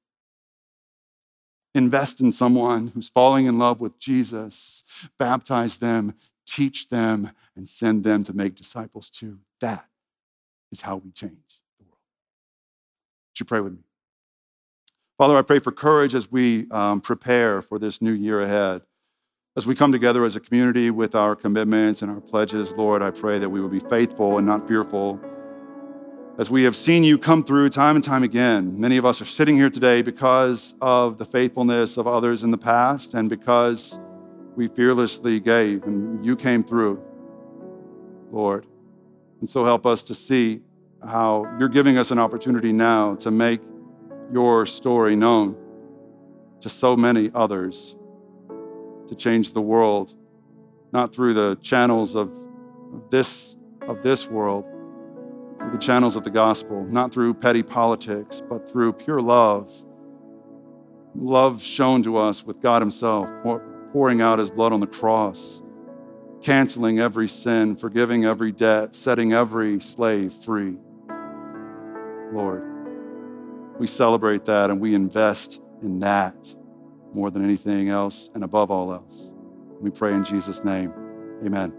Invest 1.75 2.23
in 2.23 2.33
someone 2.33 2.89
who's 2.89 3.11
falling 3.11 3.45
in 3.45 3.59
love 3.59 3.83
with 3.83 3.99
Jesus, 3.99 4.83
baptize 5.19 5.77
them, 5.77 6.15
teach 6.47 6.89
them, 6.89 7.33
and 7.55 7.69
send 7.69 8.03
them 8.03 8.25
to 8.25 8.33
make 8.33 8.55
disciples 8.55 9.11
too. 9.11 9.39
That 9.61 9.85
is 10.73 10.81
how 10.81 10.97
we 10.97 11.11
change. 11.11 11.61
Would 11.79 13.41
you 13.41 13.45
pray 13.45 13.61
with 13.61 13.75
me? 13.75 13.86
Father, 15.19 15.35
I 15.35 15.41
pray 15.41 15.61
for 15.61 15.73
courage 15.73 16.15
as 16.15 16.31
we 16.31 16.71
um, 16.71 17.01
prepare 17.01 17.63
for 17.63 17.79
this 17.79 18.03
new 18.03 18.13
year 18.13 18.43
ahead. 18.43 18.83
As 19.57 19.67
we 19.67 19.75
come 19.75 19.91
together 19.91 20.27
as 20.27 20.37
a 20.37 20.41
community 20.41 20.91
with 20.91 21.15
our 21.15 21.35
commitments 21.35 22.03
and 22.03 22.11
our 22.11 22.21
pledges, 22.21 22.75
Lord, 22.75 23.01
I 23.01 23.11
pray 23.11 23.39
that 23.39 23.49
we 23.49 23.63
will 23.63 23.71
be 23.71 23.81
faithful 23.81 24.37
and 24.37 24.47
not 24.47 24.69
fearful. 24.69 25.19
As 26.37 26.51
we 26.51 26.65
have 26.65 26.77
seen 26.77 27.03
you 27.03 27.17
come 27.17 27.43
through 27.43 27.71
time 27.71 27.97
and 27.97 28.05
time 28.05 28.25
again, 28.25 28.79
many 28.79 28.99
of 28.99 29.07
us 29.07 29.23
are 29.23 29.25
sitting 29.25 29.57
here 29.57 29.71
today 29.71 30.03
because 30.03 30.75
of 30.83 31.17
the 31.17 31.25
faithfulness 31.25 31.97
of 31.97 32.07
others 32.07 32.45
in 32.45 32.51
the 32.51 32.59
past 32.59 33.15
and 33.15 33.31
because 33.31 33.99
we 34.55 34.69
fearlessly 34.69 35.41
gave 35.41 35.85
and 35.85 36.27
you 36.27 36.37
came 36.37 36.63
through, 36.63 37.03
Lord. 38.31 38.67
And 39.41 39.49
so 39.49 39.65
help 39.65 39.87
us 39.87 40.03
to 40.03 40.15
see 40.15 40.61
how 41.03 41.47
you're 41.59 41.71
giving 41.71 41.97
us 41.97 42.11
an 42.11 42.19
opportunity 42.19 42.71
now 42.71 43.15
to 43.15 43.31
make 43.31 43.63
your 44.33 44.67
story 44.67 45.17
known 45.17 45.57
to 46.61 46.69
so 46.69 46.97
many 46.97 47.31
others, 47.35 47.97
to 49.07 49.15
change 49.15 49.53
the 49.53 49.61
world, 49.61 50.15
not 50.93 51.15
through 51.15 51.35
the 51.35 51.57
channels 51.63 52.15
of 52.17 52.33
this, 53.11 53.57
of 53.83 54.03
this 54.03 54.29
world, 54.29 54.65
through 55.59 55.71
the 55.71 55.79
channels 55.79 56.17
of 56.17 56.25
the 56.25 56.31
gospel, 56.31 56.85
not 56.85 57.13
through 57.13 57.35
petty 57.35 57.63
politics, 57.63 58.43
but 58.49 58.69
through 58.71 58.93
pure 58.93 59.21
love. 59.21 59.73
Love 61.15 61.63
shown 61.63 62.03
to 62.03 62.17
us 62.17 62.45
with 62.45 62.61
God 62.61 62.83
Himself, 62.83 63.31
pouring 63.93 64.21
out 64.21 64.39
His 64.39 64.51
blood 64.51 64.73
on 64.73 64.81
the 64.81 64.87
cross, 64.87 65.63
canceling 66.43 66.99
every 66.99 67.29
sin, 67.29 67.77
forgiving 67.77 68.25
every 68.25 68.53
debt, 68.53 68.95
setting 68.95 69.33
every 69.33 69.81
slave 69.81 70.33
free. 70.33 70.77
Lord. 72.33 72.76
We 73.79 73.87
celebrate 73.87 74.45
that 74.47 74.71
and 74.71 74.81
we 74.81 74.95
invest 74.95 75.61
in 75.83 76.01
that 76.01 76.55
more 77.13 77.31
than 77.31 77.45
anything 77.45 77.89
else 77.89 78.31
and 78.35 78.43
above 78.43 78.71
all 78.71 78.93
else. 78.93 79.33
We 79.81 79.91
pray 79.91 80.15
in 80.15 80.25
Jesus' 80.25 80.65
name. 80.65 80.93
Amen. 81.45 81.75